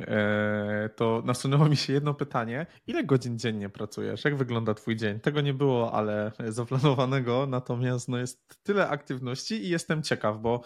[0.00, 2.66] e, to nasunęło mi się jedno pytanie.
[2.86, 4.24] Ile godzin dziennie pracujesz?
[4.24, 5.20] Jak wygląda Twój dzień?
[5.20, 10.62] Tego nie było, ale zaplanowanego, natomiast no jest tyle aktywności i jestem ciekaw, bo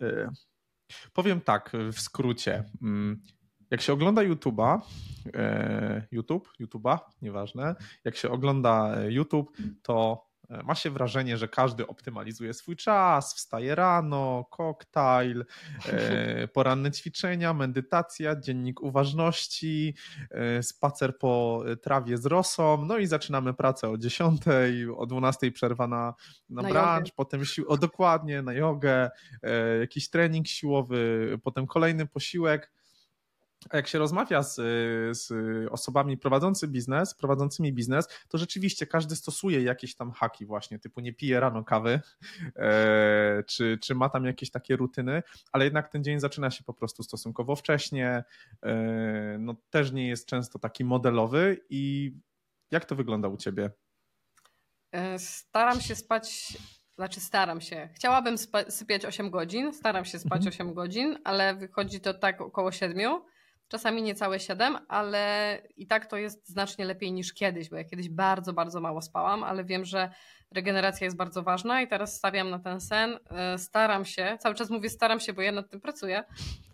[0.00, 0.28] e,
[1.12, 2.64] powiem tak w skrócie.
[2.82, 3.22] Mm,
[3.70, 4.80] jak się ogląda YouTube'a,
[5.34, 7.74] e, YouTube, YouTube'a, nieważne,
[8.04, 10.26] jak się ogląda YouTube, to
[10.64, 15.44] ma się wrażenie, że każdy optymalizuje swój czas, wstaje rano, koktajl,
[15.88, 19.94] e, poranne ćwiczenia, medytacja, dziennik uważności,
[20.30, 24.42] e, spacer po trawie z rosą, no i zaczynamy pracę o 10,
[24.96, 26.14] o 12 przerwa na,
[26.50, 29.10] na, na brunch, potem sił, o dokładnie, na jogę,
[29.80, 32.72] jakiś trening siłowy, potem kolejny posiłek
[33.72, 34.54] jak się rozmawia z,
[35.18, 35.32] z
[35.70, 41.12] osobami prowadzący biznes, prowadzącymi biznes, to rzeczywiście każdy stosuje jakieś tam haki właśnie, typu nie
[41.12, 42.00] pije rano kawy,
[42.56, 46.74] e, czy, czy ma tam jakieś takie rutyny, ale jednak ten dzień zaczyna się po
[46.74, 48.24] prostu stosunkowo wcześnie,
[48.62, 52.12] e, no też nie jest często taki modelowy i
[52.70, 53.70] jak to wygląda u ciebie?
[54.92, 56.56] E, staram się spać
[56.96, 57.88] znaczy staram się.
[57.94, 58.36] Chciałabym
[58.68, 60.48] sypiać 8 godzin, staram się spać mhm.
[60.48, 63.22] 8 godzin, ale wychodzi to tak około 7
[63.72, 68.08] czasami niecałe 7, ale i tak to jest znacznie lepiej niż kiedyś, bo ja kiedyś
[68.08, 70.10] bardzo, bardzo mało spałam, ale wiem, że
[70.50, 73.18] regeneracja jest bardzo ważna i teraz stawiam na ten sen.
[73.30, 76.18] E, staram się, cały czas mówię staram się, bo ja nad tym pracuję.
[76.18, 76.24] E,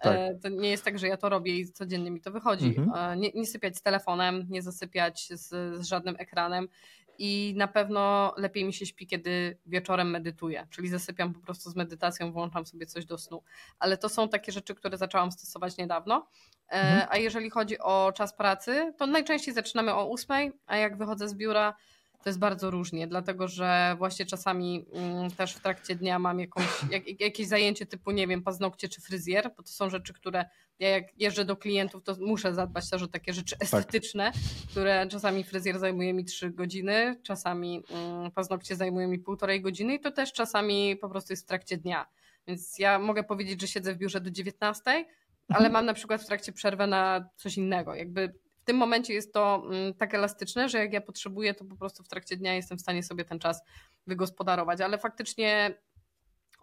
[0.03, 0.43] tak.
[0.43, 2.67] To nie jest tak, że ja to robię i codziennie mi to wychodzi.
[2.79, 3.13] Mhm.
[3.13, 5.49] E, nie, nie sypiać z telefonem, nie zasypiać z,
[5.81, 6.69] z żadnym ekranem.
[7.19, 11.77] I na pewno lepiej mi się śpi, kiedy wieczorem medytuję, czyli zasypiam po prostu z
[11.77, 13.43] medytacją, włączam sobie coś do snu.
[13.79, 16.29] Ale to są takie rzeczy, które zaczęłam stosować niedawno.
[16.69, 17.09] E, mhm.
[17.11, 21.35] A jeżeli chodzi o czas pracy, to najczęściej zaczynamy o 8, a jak wychodzę z
[21.35, 21.75] biura,
[22.23, 26.67] to jest bardzo różnie, dlatego że właśnie czasami mm, też w trakcie dnia mam jakąś,
[26.91, 30.45] jak, jakieś zajęcie typu, nie wiem, paznokcie czy fryzjer, bo to są rzeczy, które
[30.79, 33.63] ja jak jeżdżę do klientów, to muszę zadbać też o takie rzeczy tak.
[33.63, 34.43] estetyczne, tak.
[34.71, 40.01] które czasami fryzjer zajmuje mi 3 godziny, czasami mm, paznokcie zajmuje mi półtorej godziny i
[40.01, 42.07] to też czasami po prostu jest w trakcie dnia.
[42.47, 45.05] Więc ja mogę powiedzieć, że siedzę w biurze do 19, ale
[45.49, 45.73] mhm.
[45.73, 47.95] mam na przykład w trakcie przerwę na coś innego.
[47.95, 48.35] Jakby
[48.69, 52.09] tym momencie jest to mm, tak elastyczne, że jak ja potrzebuję, to po prostu w
[52.09, 53.63] trakcie dnia jestem w stanie sobie ten czas
[54.07, 55.75] wygospodarować, ale faktycznie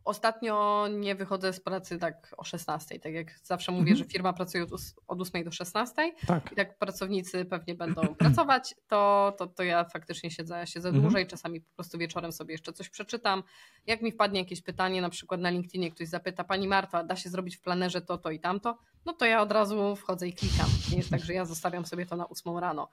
[0.06, 3.00] Ostatnio nie wychodzę z pracy tak o 16.
[3.00, 3.98] Tak jak zawsze mówię, mhm.
[3.98, 4.72] że firma pracuje od,
[5.08, 6.14] od 8 do 16.
[6.28, 6.52] Tak.
[6.52, 11.02] I jak pracownicy pewnie będą pracować, to, to, to ja faktycznie siedzę, siedzę mhm.
[11.02, 11.28] dłużej.
[11.28, 13.44] Czasami po prostu wieczorem sobie jeszcze coś przeczytam.
[13.88, 17.30] Jak mi wpadnie jakieś pytanie, na przykład na LinkedInie ktoś zapyta, Pani Marta, da się
[17.30, 18.78] zrobić w planerze to, to i tamto?
[19.06, 20.68] No to ja od razu wchodzę i klikam.
[20.92, 22.90] Nie jest tak, że ja zostawiam sobie to na 8 rano.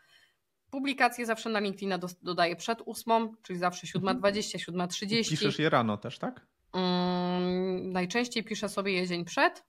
[0.70, 5.30] Publikacje zawsze na LinkedIna dodaję przed 8, czyli zawsze 7.20, 7.30.
[5.30, 6.51] Piszesz je rano też, tak?
[6.72, 9.64] Um, najczęściej piszę sobie je dzień przed,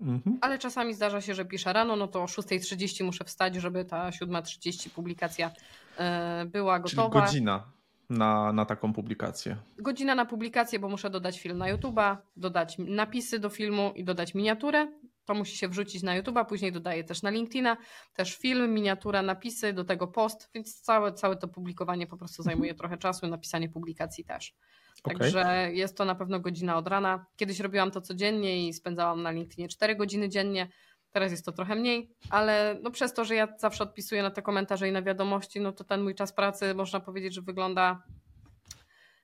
[0.00, 0.38] mhm.
[0.40, 4.10] ale czasami zdarza się, że piszę rano, no to o 6.30 muszę wstać, żeby ta
[4.10, 7.10] 7.30 publikacja y, była gotowa.
[7.10, 7.72] Czyli godzina
[8.12, 9.56] na, na taką publikację.
[9.78, 14.34] Godzina na publikację, bo muszę dodać film na YouTube'a, dodać napisy do filmu i dodać
[14.34, 14.88] miniaturę.
[15.24, 17.76] To musi się wrzucić na YouTube'a, później dodaję też na LinkedIna,
[18.14, 22.70] też film, miniatura, napisy, do tego post, więc całe, całe to publikowanie po prostu zajmuje
[22.70, 22.78] mhm.
[22.78, 24.56] trochę czasu napisanie publikacji też.
[25.02, 25.74] Także okay.
[25.74, 27.26] jest to na pewno godzina od rana.
[27.36, 30.68] Kiedyś robiłam to codziennie i spędzałam na LinkedInie 4 godziny dziennie.
[31.10, 34.42] Teraz jest to trochę mniej, ale no przez to, że ja zawsze odpisuję na te
[34.42, 38.02] komentarze i na wiadomości, no to ten mój czas pracy można powiedzieć, że wygląda.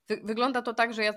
[0.08, 1.14] Wy, wygląda to tak, że ja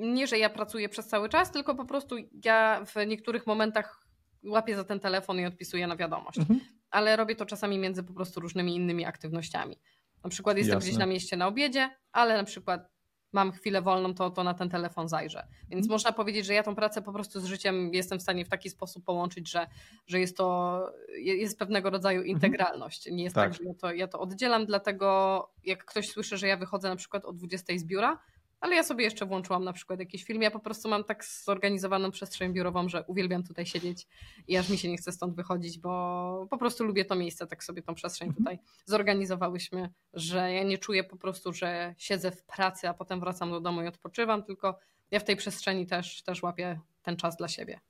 [0.00, 4.06] nie, że ja pracuję przez cały czas, tylko po prostu ja w niektórych momentach
[4.44, 6.38] łapię za ten telefon i odpisuję na wiadomość.
[6.38, 6.60] Mhm.
[6.90, 9.78] Ale robię to czasami między po prostu różnymi innymi aktywnościami.
[10.24, 10.88] Na przykład jestem Jasne.
[10.88, 12.91] gdzieś na mieście na obiedzie, ale na przykład
[13.32, 15.46] mam chwilę wolną, to, to na ten telefon zajrzę.
[15.68, 15.90] Więc mhm.
[15.90, 18.70] można powiedzieć, że ja tą pracę po prostu z życiem jestem w stanie w taki
[18.70, 19.66] sposób połączyć, że,
[20.06, 20.80] że jest to
[21.18, 22.36] jest pewnego rodzaju mhm.
[22.36, 23.10] integralność.
[23.10, 26.48] Nie jest tak, tak że ja to, ja to oddzielam, dlatego jak ktoś słyszy, że
[26.48, 28.18] ja wychodzę na przykład o 20 z biura,
[28.62, 30.42] ale ja sobie jeszcze włączyłam na przykład jakiś film.
[30.42, 34.06] Ja po prostu mam tak zorganizowaną przestrzeń biurową, że uwielbiam tutaj siedzieć
[34.48, 37.64] i aż mi się nie chce stąd wychodzić, bo po prostu lubię to miejsce, tak
[37.64, 38.44] sobie tą przestrzeń mhm.
[38.44, 43.50] tutaj zorganizowałyśmy, że ja nie czuję po prostu, że siedzę w pracy, a potem wracam
[43.50, 44.78] do domu i odpoczywam, tylko
[45.10, 47.80] ja w tej przestrzeni też, też łapię ten czas dla siebie.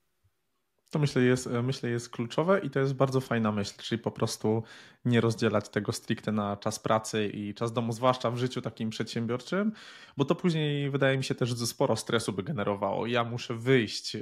[0.92, 4.62] To myślę jest, myślę jest kluczowe i to jest bardzo fajna myśl, czyli po prostu
[5.04, 9.72] nie rozdzielać tego stricte na czas pracy i czas domu, zwłaszcza w życiu takim przedsiębiorczym,
[10.16, 13.06] bo to później wydaje mi się też, że sporo stresu by generowało.
[13.06, 14.20] Ja muszę wyjść y,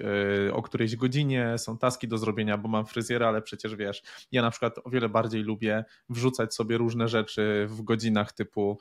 [0.52, 4.02] o którejś godzinie, są taski do zrobienia, bo mam fryzjera, ale przecież wiesz,
[4.32, 8.78] ja na przykład o wiele bardziej lubię wrzucać sobie różne rzeczy w godzinach typu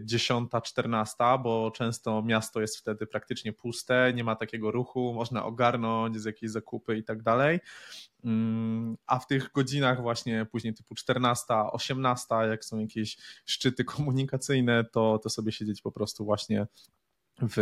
[0.00, 5.44] 10, y, 14, bo często miasto jest wtedy praktycznie puste, nie ma takiego ruchu, można
[5.44, 7.60] ogarnąć z jakieś zakupy i tak dalej.
[8.24, 14.84] Mm, a w tych godzinach właśnie później typu 14, 18, jak są jakieś szczyty komunikacyjne,
[14.84, 16.66] to, to sobie siedzieć po prostu właśnie
[17.42, 17.54] w,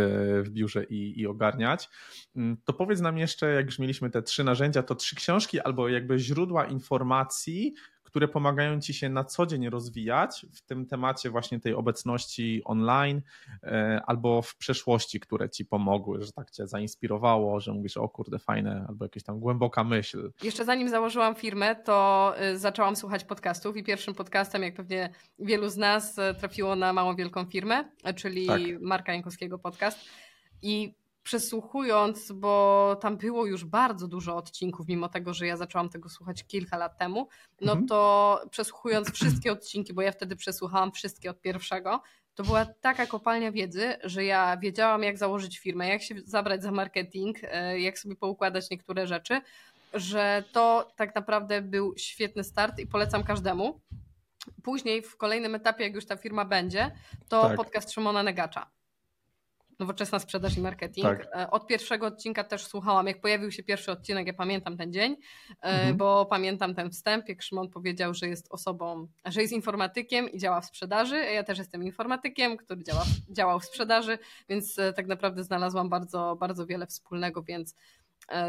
[0.45, 1.89] w biurze i, i ogarniać.
[2.35, 5.89] Mm, to powiedz nam jeszcze, jak już mieliśmy te trzy narzędzia, to trzy książki albo
[5.89, 7.73] jakby źródła informacji,
[8.15, 13.21] które pomagają ci się na co dzień rozwijać w tym temacie właśnie tej obecności online
[13.63, 18.39] e, albo w przeszłości, które ci pomogły, że tak cię zainspirowało, że mówisz, o kurde,
[18.39, 20.31] fajne, albo jakaś tam głęboka myśl.
[20.43, 25.09] Jeszcze zanim założyłam firmę, to y, zaczęłam słuchać podcastów i pierwszym podcastem, jak pewnie
[25.39, 27.83] wielu z nas, y, trafiło na małą wielką firmę,
[28.15, 28.61] czyli tak.
[28.81, 29.99] Marka Jankowskiego podcast.
[30.61, 30.93] I
[31.25, 36.43] przesłuchując, bo tam było już bardzo dużo odcinków, mimo tego, że ja zaczęłam tego słuchać
[36.43, 37.27] kilka lat temu,
[37.61, 37.87] no mhm.
[37.87, 42.01] to przesłuchując wszystkie odcinki, bo ja wtedy przesłuchałam wszystkie od pierwszego,
[42.35, 46.71] to była taka kopalnia wiedzy, że ja wiedziałam, jak założyć firmę, jak się zabrać za
[46.71, 49.41] marketing, e, jak sobie poukładać niektóre rzeczy,
[49.93, 53.81] że to tak naprawdę był świetny start i polecam każdemu.
[54.63, 56.91] Później w kolejnym etapie, jak już ta firma będzie,
[57.29, 57.57] to tak.
[57.57, 58.74] podcast Szymona Negacza
[59.79, 61.05] nowoczesna sprzedaż i marketing.
[61.05, 61.27] Tak.
[61.35, 65.15] E, od pierwszego odcinka też słuchałam, jak pojawił się pierwszy odcinek, ja pamiętam ten dzień,
[65.49, 65.97] e, mhm.
[65.97, 70.61] bo pamiętam ten wstęp, jak Szymon powiedział, że jest osobą, że jest informatykiem i działa
[70.61, 71.17] w sprzedaży.
[71.17, 74.17] Ja też jestem informatykiem, który działa, działał w sprzedaży,
[74.49, 77.75] więc e, tak naprawdę znalazłam bardzo, bardzo wiele wspólnego, więc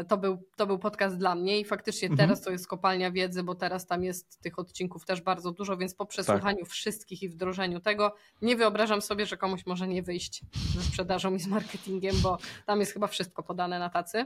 [0.07, 2.29] to był, to był podcast dla mnie i faktycznie Mhm.
[2.29, 5.95] teraz to jest kopalnia wiedzy, bo teraz tam jest tych odcinków też bardzo dużo, więc
[5.95, 10.41] po przesłuchaniu wszystkich i wdrożeniu tego nie wyobrażam sobie, że komuś może nie wyjść
[10.75, 14.25] ze sprzedażą i z marketingiem, bo tam jest chyba wszystko podane na tacy.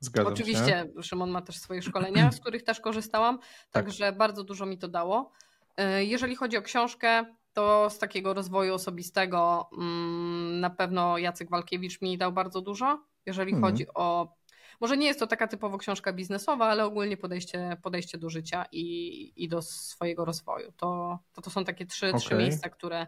[0.00, 0.42] Zgadzam się.
[0.42, 3.46] Oczywiście Szymon ma też swoje szkolenia, z których też korzystałam, Tak.
[3.84, 5.30] także bardzo dużo mi to dało.
[5.76, 12.00] E, Jeżeli chodzi o książkę, to z takiego rozwoju osobistego mm, na pewno Jacek Walkiewicz
[12.02, 13.02] mi dał bardzo dużo.
[13.26, 13.72] Jeżeli Mhm.
[13.72, 14.32] chodzi o.
[14.80, 19.32] Może nie jest to taka typowo książka biznesowa, ale ogólnie podejście, podejście do życia i,
[19.36, 20.72] i do swojego rozwoju.
[20.76, 22.38] To, to, to są takie trzy, trzy Okej.
[22.38, 23.06] miejsca, które,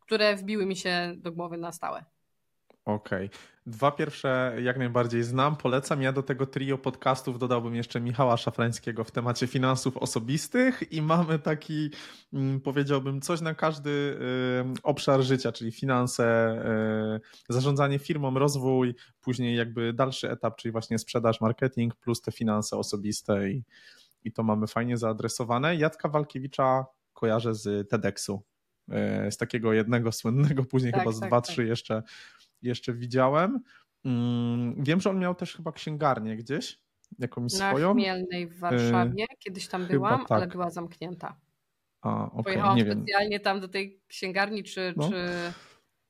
[0.00, 2.04] które wbiły mi się do głowy na stałe.
[2.84, 3.30] Okej.
[3.66, 6.02] Dwa pierwsze jak najbardziej znam, polecam.
[6.02, 11.38] Ja do tego trio podcastów dodałbym jeszcze Michała Szafrańskiego w temacie finansów osobistych i mamy
[11.38, 11.90] taki,
[12.32, 16.56] mm, powiedziałbym, coś na każdy y, obszar życia, czyli finanse,
[17.48, 22.76] y, zarządzanie firmą, rozwój, później jakby dalszy etap, czyli właśnie sprzedaż, marketing, plus te finanse
[22.76, 23.64] osobiste i,
[24.24, 25.76] i to mamy fajnie zaadresowane.
[25.76, 28.42] Jacka Walkiewicza kojarzę z TEDxu,
[29.26, 31.50] y, z takiego jednego słynnego, później Tak, chyba z tak, dwa, tak.
[31.50, 32.02] trzy jeszcze
[32.66, 33.60] jeszcze widziałem.
[34.04, 36.78] Mm, Wiem, że on miał też chyba księgarnię gdzieś,
[37.18, 37.92] jakąś Na swoją.
[37.94, 39.26] Chmielnej w Warszawie.
[39.38, 40.50] Kiedyś tam byłam, ale tak.
[40.52, 41.36] była zamknięta.
[42.02, 42.98] A, okej, Pojechałam nie wiem.
[43.02, 45.10] specjalnie tam do tej księgarni, czy, No.
[45.10, 45.26] czy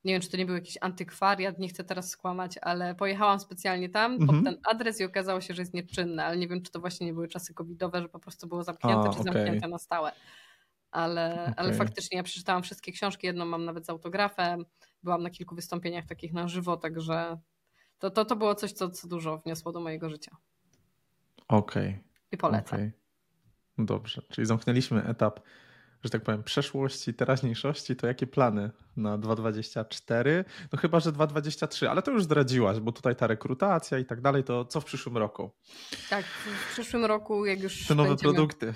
[0.04, 3.88] nie wiem, czy to nie był jakiś antykwariat, nie chcę teraz skłamać, ale pojechałam specjalnie
[3.88, 4.28] tam Mhm.
[4.28, 7.06] pod ten adres i okazało się, że jest nieczynne, ale nie wiem, czy to właśnie
[7.06, 9.32] nie były czasy covidowe, że po prostu było zamknięte, A, czy okej.
[9.32, 10.12] zamknięte na stałe.
[10.90, 11.78] Ale, ale Okej.
[11.78, 14.64] faktycznie ja przeczytałam wszystkie książki, jedną mam nawet z autografem,
[15.06, 17.38] byłam na kilku wystąpieniach takich na żywo, także
[17.98, 20.36] to, to, to było coś, co, co dużo wniosło do mojego życia
[21.48, 21.98] Okej,
[22.32, 22.78] i polecam.
[22.78, 22.92] okej.
[23.78, 25.40] Dobrze, czyli zamknęliśmy etap,
[26.04, 27.96] że tak powiem, przeszłości, teraźniejszości.
[27.96, 30.44] To jakie plany na 2024?
[30.72, 34.44] No chyba, że 2023, ale to już zdradziłaś, bo tutaj ta rekrutacja i tak dalej,
[34.44, 35.50] to co w przyszłym roku?
[36.10, 38.34] Tak, w przyszłym roku, jak już Te nowe będziemy...
[38.34, 38.74] produkty.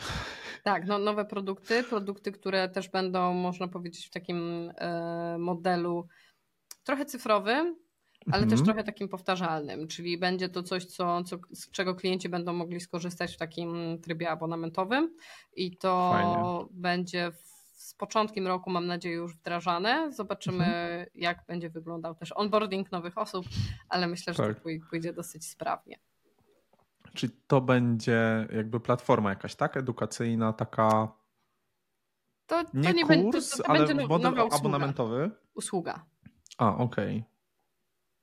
[0.63, 6.09] Tak, no, nowe produkty, produkty, które też będą, można powiedzieć, w takim e, modelu
[6.91, 7.77] trochę cyfrowym,
[8.33, 8.65] ale też Mhm.
[8.65, 13.35] trochę takim powtarzalnym, czyli będzie to coś, co, co, z czego klienci będą mogli skorzystać
[13.35, 15.17] w takim trybie abonamentowym
[15.57, 16.69] i to Fajnie.
[16.71, 17.51] będzie w,
[17.83, 20.13] z początkiem roku, mam nadzieję, już wdrażane.
[20.13, 21.07] Zobaczymy, Mhm.
[21.15, 23.47] jak będzie wyglądał też onboarding nowych osób,
[23.89, 24.57] ale myślę, że Tak.
[24.59, 25.99] to pój- pójdzie dosyć sprawnie.
[27.15, 29.77] Czyli to będzie jakby platforma jakaś, tak?
[29.77, 31.09] Edukacyjna, taka
[32.47, 35.31] To, to nie nie kurs, będzie, to, to, ale będzie model abonamentowy.
[35.55, 36.05] usługa.
[36.61, 37.25] A, okej.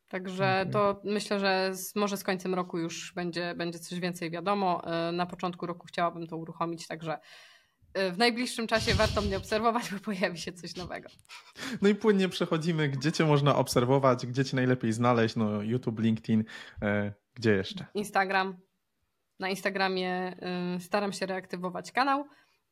[0.07, 0.73] Także Okej.
[0.73, 4.81] to myślę, że z, może z końcem roku już będzie, będzie coś więcej wiadomo.
[5.07, 7.19] E, Na początku roku chciałabym to uruchomić, także
[7.93, 11.09] e, w najbliższym czasie warto mnie obserwować, bo pojawi się coś nowego.
[11.81, 16.43] No i płynnie przechodzimy, gdzie cię można obserwować, gdzie cię najlepiej znaleźć, no YouTube, LinkedIn,
[16.81, 17.85] e, gdzie jeszcze?
[17.93, 18.57] Instagram.
[19.39, 20.35] Na Instagramie
[20.77, 22.19] y, staram się reaktywować kanał.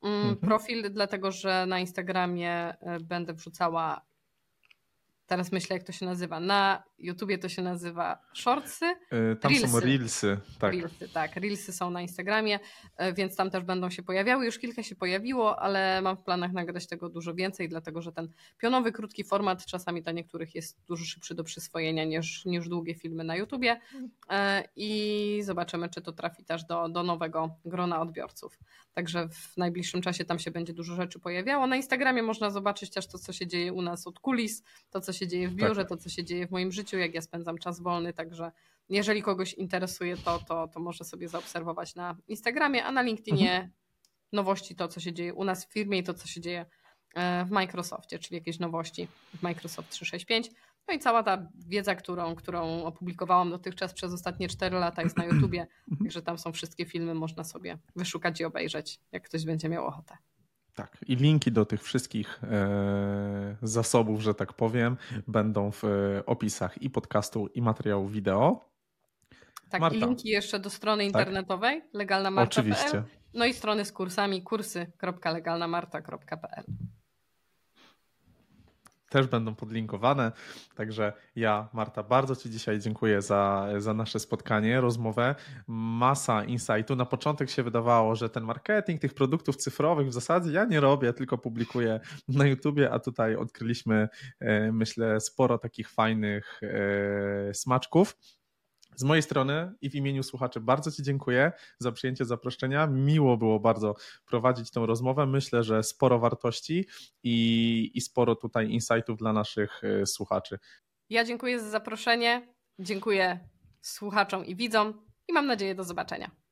[0.04, 0.36] Mm, Mhm.
[0.38, 4.02] Profil, dlatego że na Instagramie y, będę wrzucała.
[5.28, 6.40] Teraz myślę, jak to się nazywa.
[6.40, 8.86] Na YouTubie to się nazywa Shortsy.
[8.86, 9.88] E, Tam są Reelsy.
[9.88, 10.74] reelsy, tak.
[10.74, 11.36] Reelsy, tak.
[11.36, 12.60] Reelsy są na Instagramie,
[12.98, 14.46] e, więc tam też będą się pojawiały.
[14.46, 18.30] Już kilka się pojawiło, ale mam w planach nagrać tego dużo więcej, dlatego że ten
[18.58, 23.24] pionowy, krótki format czasami dla niektórych jest dużo szybszy do przyswojenia niż, niż długie filmy
[23.24, 23.80] na YouTubie.
[24.30, 28.60] E, I zobaczymy, czy to trafi też do, do nowego grona odbiorców.
[28.94, 31.68] Także w najbliższym czasie tam się będzie dużo rzeczy pojawiało.
[31.68, 35.14] Na Instagramie można zobaczyć też to, co się dzieje u nas od kulis, to, co
[35.14, 35.90] się dzieje w biurze, Tak.
[35.90, 38.14] to, co się dzieje w moim życiu, jak ja spędzam czas wolny.
[38.14, 38.52] Także
[38.90, 43.72] jeżeli kogoś interesuje to, to, to może sobie zaobserwować na Instagramie, a na LinkedInie Mhm.
[44.34, 46.66] nowości, to co się dzieje u nas w firmie i to co się dzieje
[47.16, 50.52] e, w Microsoftie, czyli jakieś nowości w Microsoft 365.
[50.88, 55.26] No i cała ta wiedza, którą, którą opublikowałam dotychczas przez ostatnie 4 lata jest na
[55.26, 55.98] YouTubie, Mhm.
[56.06, 60.18] także tam są wszystkie filmy, można sobie wyszukać i obejrzeć, jak ktoś będzie miał ochotę.
[60.76, 60.98] Tak.
[61.08, 64.98] I linki do tych wszystkich e, zasobów, że tak powiem,
[65.28, 68.70] będą w e, opisach i podcastu, i materiału wideo.
[69.70, 69.98] Tak, Marta.
[69.98, 71.22] i linki jeszcze do strony Tak.
[71.22, 73.04] internetowej legalnamarta.pl Oczywiście.
[73.34, 76.64] no i strony z kursami kursy.legalnamarta.pl
[79.10, 80.32] Też będą podlinkowane.
[80.76, 85.36] Także ja, Marta, bardzo Ci dzisiaj dziękuję za, za nasze spotkanie, rozmowę.
[85.68, 86.96] Masa insightu.
[86.96, 91.14] Na początek się wydawało, że ten marketing tych produktów cyfrowych w zasadzie ja nie robię,
[91.14, 98.18] tylko publikuję na YouTubie, a tutaj odkryliśmy, e, myślę, sporo takich fajnych e, smaczków.
[98.96, 102.88] Z mojej strony i w imieniu słuchaczy bardzo Ci dziękuję za przyjęcie zaproszenia.
[102.88, 105.26] Miło było bardzo prowadzić tę rozmowę.
[105.26, 106.88] Myślę, że sporo wartości
[107.24, 110.60] i, i sporo tutaj insightów dla naszych e, słuchaczy.
[111.10, 113.50] Ja dziękuję za zaproszenie, dziękuję
[113.82, 116.45] słuchaczom i widzom i mam nadzieję do zobaczenia.